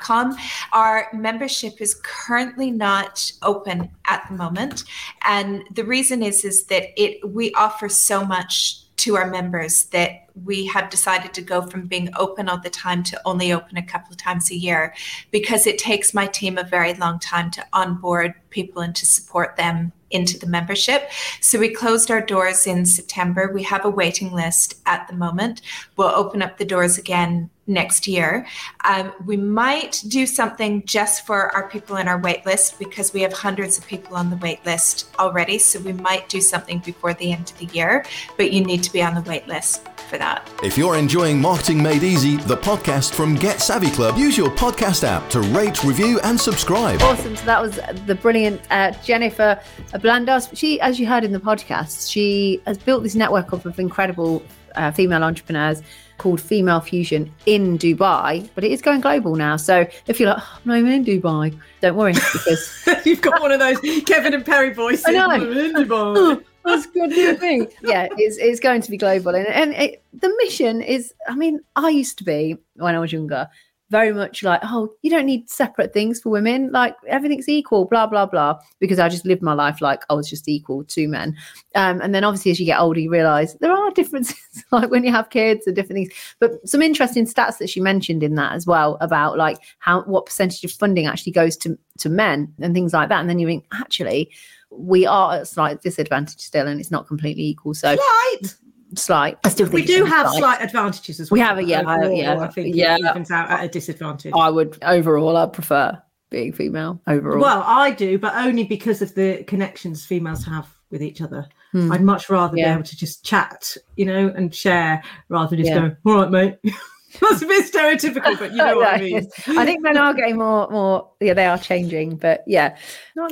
Com. 0.00 0.36
Our 0.72 1.08
membership 1.12 1.80
is 1.80 2.00
currently 2.02 2.70
not 2.70 3.32
open 3.42 3.90
at 4.04 4.26
the 4.28 4.36
moment, 4.36 4.84
and 5.24 5.64
the 5.72 5.84
reason 5.84 6.22
is 6.22 6.44
is 6.44 6.64
that 6.64 7.00
it 7.00 7.28
we 7.28 7.52
offer 7.54 7.88
so 7.88 8.24
much 8.24 8.84
to 8.96 9.16
our 9.16 9.28
members 9.28 9.86
that 9.86 10.28
we 10.44 10.66
have 10.66 10.90
decided 10.90 11.34
to 11.34 11.42
go 11.42 11.62
from 11.62 11.86
being 11.86 12.08
open 12.16 12.48
all 12.48 12.58
the 12.58 12.70
time 12.70 13.02
to 13.02 13.20
only 13.24 13.52
open 13.52 13.76
a 13.76 13.82
couple 13.82 14.12
of 14.12 14.16
times 14.16 14.50
a 14.50 14.56
year 14.56 14.94
because 15.30 15.66
it 15.66 15.78
takes 15.78 16.14
my 16.14 16.26
team 16.26 16.58
a 16.58 16.64
very 16.64 16.94
long 16.94 17.18
time 17.18 17.50
to 17.50 17.64
onboard 17.72 18.34
people 18.50 18.82
and 18.82 18.94
to 18.96 19.06
support 19.06 19.56
them 19.56 19.92
into 20.14 20.38
the 20.38 20.46
membership. 20.46 21.10
So 21.40 21.58
we 21.58 21.74
closed 21.74 22.10
our 22.10 22.20
doors 22.20 22.66
in 22.66 22.86
September. 22.86 23.50
We 23.52 23.64
have 23.64 23.84
a 23.84 23.90
waiting 23.90 24.32
list 24.32 24.80
at 24.86 25.06
the 25.08 25.14
moment. 25.14 25.60
We'll 25.96 26.08
open 26.08 26.40
up 26.40 26.56
the 26.58 26.64
doors 26.64 26.96
again 26.98 27.50
next 27.66 28.06
year. 28.06 28.46
Um, 28.84 29.12
we 29.24 29.36
might 29.36 30.02
do 30.08 30.26
something 30.26 30.84
just 30.84 31.26
for 31.26 31.54
our 31.54 31.68
people 31.68 31.96
in 31.96 32.08
our 32.08 32.18
wait 32.18 32.44
list 32.44 32.78
because 32.78 33.12
we 33.12 33.22
have 33.22 33.32
hundreds 33.32 33.78
of 33.78 33.86
people 33.86 34.16
on 34.16 34.30
the 34.30 34.36
wait 34.36 34.64
list 34.66 35.08
already. 35.18 35.58
So 35.58 35.80
we 35.80 35.92
might 35.92 36.28
do 36.28 36.40
something 36.40 36.80
before 36.80 37.14
the 37.14 37.32
end 37.32 37.50
of 37.50 37.58
the 37.58 37.74
year, 37.74 38.04
but 38.36 38.52
you 38.52 38.62
need 38.62 38.82
to 38.82 38.92
be 38.92 39.02
on 39.02 39.14
the 39.14 39.22
wait 39.22 39.48
list 39.48 39.88
for 40.14 40.18
that. 40.18 40.48
If 40.62 40.78
you're 40.78 40.96
enjoying 40.96 41.40
Marketing 41.40 41.82
Made 41.82 42.04
Easy, 42.04 42.36
the 42.36 42.56
podcast 42.56 43.14
from 43.14 43.34
Get 43.34 43.60
Savvy 43.60 43.90
Club, 43.90 44.16
use 44.16 44.36
your 44.38 44.50
podcast 44.50 45.02
app 45.02 45.28
to 45.30 45.40
rate, 45.40 45.82
review, 45.82 46.20
and 46.22 46.40
subscribe. 46.40 47.02
Awesome. 47.02 47.34
So 47.34 47.44
that 47.46 47.60
was 47.60 47.80
the 48.06 48.14
brilliant 48.14 48.60
uh, 48.70 48.92
Jennifer 49.02 49.60
Blandos. 49.94 50.56
She, 50.56 50.80
as 50.80 51.00
you 51.00 51.06
heard 51.06 51.24
in 51.24 51.32
the 51.32 51.40
podcast, 51.40 52.10
she 52.10 52.62
has 52.66 52.78
built 52.78 53.02
this 53.02 53.16
network 53.16 53.52
up 53.52 53.64
of 53.64 53.80
incredible 53.80 54.42
uh, 54.76 54.92
female 54.92 55.24
entrepreneurs 55.24 55.82
called 56.18 56.40
Female 56.40 56.80
Fusion 56.80 57.32
in 57.46 57.76
Dubai, 57.76 58.48
but 58.54 58.62
it 58.62 58.70
is 58.70 58.80
going 58.80 59.00
global 59.00 59.34
now. 59.34 59.56
So 59.56 59.84
if 60.06 60.20
you're 60.20 60.30
like, 60.30 60.40
oh, 60.40 60.60
I'm 60.68 60.86
in 60.86 61.04
Dubai, 61.04 61.58
don't 61.80 61.96
worry 61.96 62.12
because 62.12 62.86
you've 63.04 63.20
got 63.20 63.40
one 63.40 63.50
of 63.50 63.58
those 63.58 63.80
Kevin 64.06 64.32
and 64.32 64.46
Perry 64.46 64.72
voices. 64.72 65.04
I 65.06 65.12
know. 65.12 65.26
I'm 65.28 65.42
in 65.42 65.74
Dubai. 65.74 66.44
That's 66.64 66.86
good 66.86 67.12
thing. 67.38 67.68
Yeah, 67.82 68.08
it's, 68.16 68.38
it's 68.38 68.60
going 68.60 68.80
to 68.82 68.90
be 68.90 68.96
global. 68.96 69.34
And, 69.34 69.46
and 69.46 69.72
it, 69.74 70.02
the 70.12 70.34
mission 70.38 70.80
is, 70.80 71.12
I 71.28 71.34
mean, 71.34 71.60
I 71.76 71.90
used 71.90 72.18
to 72.18 72.24
be, 72.24 72.56
when 72.76 72.94
I 72.94 72.98
was 72.98 73.12
younger, 73.12 73.48
very 73.90 74.12
much 74.12 74.42
like, 74.42 74.60
oh, 74.64 74.92
you 75.02 75.10
don't 75.10 75.26
need 75.26 75.48
separate 75.48 75.92
things 75.92 76.20
for 76.20 76.30
women. 76.30 76.72
Like 76.72 76.96
everything's 77.06 77.48
equal, 77.48 77.84
blah, 77.84 78.06
blah, 78.06 78.26
blah. 78.26 78.58
Because 78.80 78.98
I 78.98 79.08
just 79.08 79.26
lived 79.26 79.42
my 79.42 79.52
life 79.52 79.80
like 79.80 80.02
I 80.08 80.14
was 80.14 80.28
just 80.28 80.48
equal 80.48 80.84
to 80.84 81.06
men. 81.06 81.36
Um, 81.74 82.00
and 82.00 82.14
then 82.14 82.24
obviously 82.24 82.50
as 82.50 82.58
you 82.58 82.66
get 82.66 82.80
older, 82.80 82.98
you 82.98 83.10
realize 83.10 83.54
there 83.60 83.72
are 83.72 83.90
differences, 83.90 84.64
like 84.72 84.90
when 84.90 85.04
you 85.04 85.12
have 85.12 85.30
kids 85.30 85.66
and 85.66 85.76
different 85.76 85.98
things. 85.98 86.12
But 86.40 86.66
some 86.66 86.82
interesting 86.82 87.26
stats 87.26 87.58
that 87.58 87.70
she 87.70 87.80
mentioned 87.80 88.22
in 88.22 88.36
that 88.36 88.52
as 88.52 88.66
well 88.66 88.96
about 89.00 89.36
like 89.36 89.58
how 89.78 90.02
what 90.04 90.26
percentage 90.26 90.64
of 90.64 90.72
funding 90.72 91.06
actually 91.06 91.32
goes 91.32 91.56
to 91.58 91.78
to 91.98 92.08
men 92.08 92.52
and 92.60 92.74
things 92.74 92.94
like 92.94 93.10
that. 93.10 93.20
And 93.20 93.28
then 93.28 93.38
you 93.38 93.46
think, 93.46 93.66
actually, 93.72 94.32
we 94.76 95.06
are 95.06 95.34
at 95.34 95.42
a 95.42 95.46
slight 95.46 95.82
disadvantage 95.82 96.40
still, 96.40 96.66
and 96.66 96.80
it's 96.80 96.90
not 96.90 97.06
completely 97.06 97.44
equal. 97.44 97.74
So 97.74 97.96
slight 97.96 98.54
slight. 98.98 99.38
I 99.44 99.48
still 99.48 99.66
think 99.66 99.74
we 99.74 99.84
do 99.84 100.04
have 100.04 100.28
slight. 100.28 100.38
slight 100.38 100.62
advantages 100.62 101.20
as 101.20 101.30
well. 101.30 101.36
We 101.36 101.40
have 101.40 101.58
a 101.58 101.64
yeah, 101.64 101.80
overall, 101.80 102.12
yeah. 102.12 102.38
I 102.38 102.48
think 102.48 102.74
yeah, 102.74 102.96
it 102.96 103.00
evens 103.00 103.30
out 103.30 103.50
at 103.50 103.64
a 103.64 103.68
disadvantage. 103.68 104.32
I 104.34 104.50
would 104.50 104.78
overall, 104.82 105.36
I 105.36 105.46
prefer 105.46 106.00
being 106.30 106.52
female 106.52 107.00
overall. 107.06 107.40
Well, 107.40 107.62
I 107.66 107.90
do, 107.90 108.18
but 108.18 108.34
only 108.34 108.64
because 108.64 109.02
of 109.02 109.14
the 109.14 109.44
connections 109.44 110.04
females 110.04 110.44
have 110.44 110.68
with 110.90 111.02
each 111.02 111.20
other. 111.20 111.48
Hmm. 111.72 111.90
I'd 111.90 112.02
much 112.02 112.30
rather 112.30 112.56
yeah. 112.56 112.66
be 112.66 112.74
able 112.74 112.84
to 112.84 112.96
just 112.96 113.24
chat, 113.24 113.76
you 113.96 114.04
know, 114.04 114.32
and 114.36 114.54
share 114.54 115.02
rather 115.28 115.50
than 115.50 115.64
just 115.64 115.70
yeah. 115.70 115.88
go, 115.88 115.96
"All 116.06 116.22
right, 116.22 116.30
mate." 116.30 116.74
That's 117.20 117.42
a 117.42 117.46
bit 117.46 117.72
stereotypical, 117.72 118.38
but 118.38 118.50
you 118.50 118.56
know 118.56 118.76
what 118.78 118.94
I 118.94 119.00
mean. 119.00 119.28
I 119.48 119.64
think 119.64 119.82
men 119.82 119.96
are 119.96 120.12
getting 120.14 120.36
more, 120.36 120.68
more. 120.68 121.10
Yeah, 121.20 121.34
they 121.34 121.46
are 121.46 121.58
changing, 121.58 122.16
but 122.16 122.42
yeah. 122.46 122.76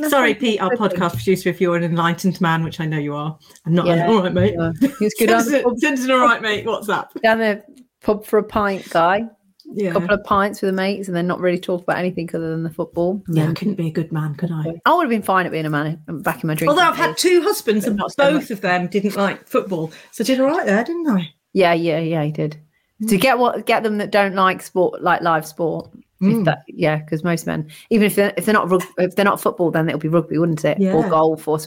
Sorry, 0.09 0.35
Pete, 0.35 0.61
our 0.61 0.71
podcast 0.71 1.15
producer, 1.15 1.49
if 1.49 1.61
you're 1.61 1.77
an 1.77 1.83
enlightened 1.83 2.41
man, 2.41 2.63
which 2.63 2.79
I 2.79 2.87
know 2.87 2.99
you 2.99 3.15
are. 3.15 3.37
I'm 3.67 3.75
not. 3.75 3.87
Yeah, 3.87 4.07
all 4.07 4.23
right, 4.23 4.33
mate. 4.33 4.55
Yeah. 4.57 4.73
He's 4.99 5.15
good. 5.15 5.31
Send 5.79 6.11
all 6.11 6.21
right, 6.21 6.41
mate. 6.41 6.65
What's 6.65 6.89
up? 6.89 7.13
Down 7.23 7.39
the 7.39 7.63
pub 8.03 8.25
for 8.25 8.39
a 8.39 8.45
pint, 8.45 8.89
guy. 8.91 9.25
Yeah. 9.75 9.91
A 9.91 9.93
couple 9.95 10.15
of 10.15 10.25
pints 10.25 10.61
with 10.61 10.69
the 10.69 10.77
mates 10.77 11.09
and 11.09 11.17
then 11.17 11.27
not 11.27 11.41
really 11.41 11.59
talk 11.59 11.83
about 11.83 11.97
anything 11.97 12.29
other 12.35 12.51
than 12.51 12.63
the 12.63 12.71
football. 12.71 13.23
Yeah, 13.29 13.49
I 13.49 13.55
couldn't 13.55 13.77
be 13.77 13.89
a 13.89 13.93
good 13.93 14.13
man, 14.13 14.35
could 14.35 14.51
I? 14.53 14.81
I 14.85 14.95
would 14.95 15.05
have 15.05 15.11
been 15.11 15.23
fine 15.23 15.47
at 15.47 15.53
being 15.53 15.65
a 15.65 15.71
man 15.71 16.03
back 16.07 16.45
in 16.45 16.49
my 16.49 16.55
dream. 16.55 16.69
Although 16.69 16.83
I've 16.83 16.97
had 16.97 17.17
two 17.17 17.43
husbands 17.43 17.87
and 17.87 17.97
both 17.97 18.13
so 18.13 18.37
of 18.37 18.61
them 18.61 18.89
didn't 18.89 19.17
like 19.17 19.49
football. 19.49 19.91
So 20.11 20.25
I 20.25 20.27
did 20.27 20.41
all 20.41 20.49
right 20.49 20.67
there, 20.67 20.85
didn't 20.85 21.09
I? 21.09 21.33
Yeah, 21.55 21.73
yeah, 21.73 22.01
yeah, 22.01 22.23
he 22.23 22.33
did 22.33 22.62
to 23.09 23.17
get 23.17 23.39
what 23.39 23.67
get 23.67 23.83
them 23.83 23.99
that 23.99 24.11
don't 24.11 24.35
like 24.35 24.63
sport 24.63 25.03
like 25.03 25.23
live 25.23 25.47
sport. 25.47 25.91
Mm. 26.21 26.45
that, 26.45 26.63
yeah 26.69 26.99
because 26.99 27.25
most 27.25 27.49
men 27.49 27.69
even 27.91 28.07
if 28.07 28.15
they're, 28.15 28.33
if 28.37 28.45
they're 28.45 28.53
not 28.53 28.71
if 28.99 29.17
they're 29.17 29.25
not 29.25 29.41
football 29.41 29.73
then 29.73 29.89
it'll 29.89 29.99
be 29.99 30.07
rugby 30.07 30.39
wouldn't 30.39 30.65
it? 30.65 30.79
Yeah. 30.79 30.93
or 30.93 31.09
golf 31.09 31.49
or 31.49 31.59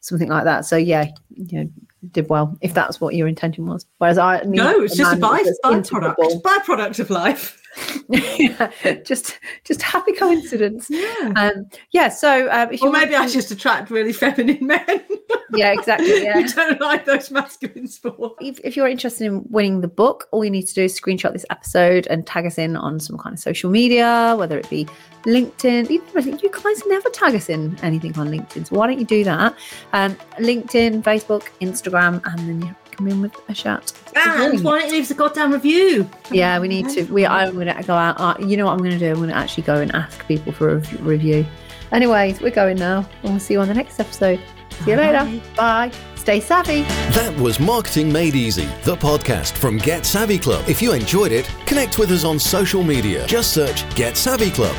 something 0.00 0.28
like 0.28 0.44
that. 0.44 0.66
So 0.66 0.76
yeah 0.76 1.10
you 1.30 1.64
know, 1.64 1.70
did 2.10 2.28
well 2.28 2.54
if 2.60 2.74
that's 2.74 3.00
what 3.00 3.14
your 3.14 3.26
intention 3.26 3.64
was. 3.64 3.86
Whereas 3.96 4.18
i 4.18 4.42
no 4.42 4.82
it's 4.82 4.96
just 4.96 5.14
a 5.14 5.16
by, 5.16 5.42
byproduct 5.64 6.42
byproduct 6.42 6.98
of 6.98 7.08
life 7.08 7.61
yeah, 8.08 8.70
just 9.04 9.38
just 9.64 9.82
happy 9.82 10.12
coincidence. 10.12 10.88
Yeah. 10.90 11.32
Um, 11.36 11.66
yeah. 11.92 12.08
So, 12.08 12.50
um, 12.50 12.70
or 12.82 12.90
maybe 12.90 13.14
I 13.14 13.26
just 13.28 13.50
attract 13.50 13.90
really 13.90 14.12
feminine 14.12 14.66
men. 14.66 15.02
yeah, 15.54 15.72
exactly. 15.72 16.12
Yeah. 16.22 16.38
you 16.38 16.48
don't 16.48 16.80
like 16.80 17.04
those 17.04 17.30
masculine 17.30 17.88
sports. 17.88 18.36
If, 18.40 18.60
if, 18.62 18.76
you're 18.76 18.86
interested 18.86 19.26
in 19.26 19.44
winning 19.48 19.80
the 19.80 19.88
book, 19.88 20.28
all 20.30 20.44
you 20.44 20.50
need 20.50 20.66
to 20.66 20.74
do 20.74 20.84
is 20.84 20.98
screenshot 20.98 21.32
this 21.32 21.46
episode 21.50 22.06
and 22.08 22.26
tag 22.26 22.46
us 22.46 22.58
in 22.58 22.76
on 22.76 23.00
some 23.00 23.18
kind 23.18 23.32
of 23.32 23.40
social 23.40 23.70
media, 23.70 24.34
whether 24.38 24.58
it 24.58 24.68
be 24.70 24.86
LinkedIn. 25.24 25.90
You, 25.90 26.02
you 26.42 26.50
guys 26.50 26.82
never 26.86 27.08
tag 27.10 27.34
us 27.34 27.48
in 27.48 27.76
anything 27.82 28.16
on 28.18 28.28
LinkedIn, 28.28 28.68
so 28.68 28.76
why 28.76 28.86
don't 28.86 28.98
you 28.98 29.06
do 29.06 29.24
that? 29.24 29.56
Um, 29.92 30.14
LinkedIn, 30.38 31.02
Facebook, 31.02 31.48
Instagram, 31.60 32.22
and 32.24 32.48
then 32.48 32.62
you 32.62 32.76
come 32.92 33.08
in 33.08 33.20
with 33.22 33.34
a 33.48 33.54
shout. 33.54 33.92
And 34.14 34.62
why 34.62 34.78
don't 34.78 34.88
you 34.88 34.94
leave 34.94 35.04
us 35.04 35.10
a 35.10 35.14
goddamn 35.14 35.52
review? 35.52 36.08
Yeah, 36.30 36.58
we 36.58 36.68
need 36.68 36.88
to. 36.90 37.04
We 37.04 37.26
I'm 37.26 37.54
going 37.54 37.66
to 37.66 37.82
go 37.82 37.94
out. 37.94 38.20
Uh, 38.20 38.34
you 38.44 38.56
know 38.56 38.66
what 38.66 38.72
I'm 38.72 38.78
going 38.78 38.92
to 38.92 38.98
do? 38.98 39.10
I'm 39.10 39.16
going 39.16 39.30
to 39.30 39.36
actually 39.36 39.64
go 39.64 39.76
and 39.76 39.94
ask 39.94 40.26
people 40.26 40.52
for 40.52 40.70
a 40.70 40.78
review. 41.00 41.46
Anyways, 41.90 42.40
we're 42.40 42.50
going 42.50 42.78
now, 42.78 43.06
and 43.22 43.32
we'll 43.32 43.40
see 43.40 43.54
you 43.54 43.60
on 43.60 43.68
the 43.68 43.74
next 43.74 44.00
episode. 44.00 44.40
See 44.84 44.90
you 44.90 44.96
Bye. 44.96 45.12
later. 45.12 45.42
Bye. 45.56 45.92
Stay 46.16 46.38
savvy. 46.40 46.82
That 47.12 47.36
was 47.40 47.58
Marketing 47.58 48.12
Made 48.12 48.36
Easy, 48.36 48.66
the 48.84 48.94
podcast 48.96 49.52
from 49.52 49.76
Get 49.78 50.06
Savvy 50.06 50.38
Club. 50.38 50.68
If 50.68 50.80
you 50.80 50.92
enjoyed 50.92 51.32
it, 51.32 51.50
connect 51.66 51.98
with 51.98 52.12
us 52.12 52.24
on 52.24 52.38
social 52.38 52.84
media. 52.84 53.26
Just 53.26 53.52
search 53.52 53.92
Get 53.96 54.16
Savvy 54.16 54.50
Club. 54.50 54.76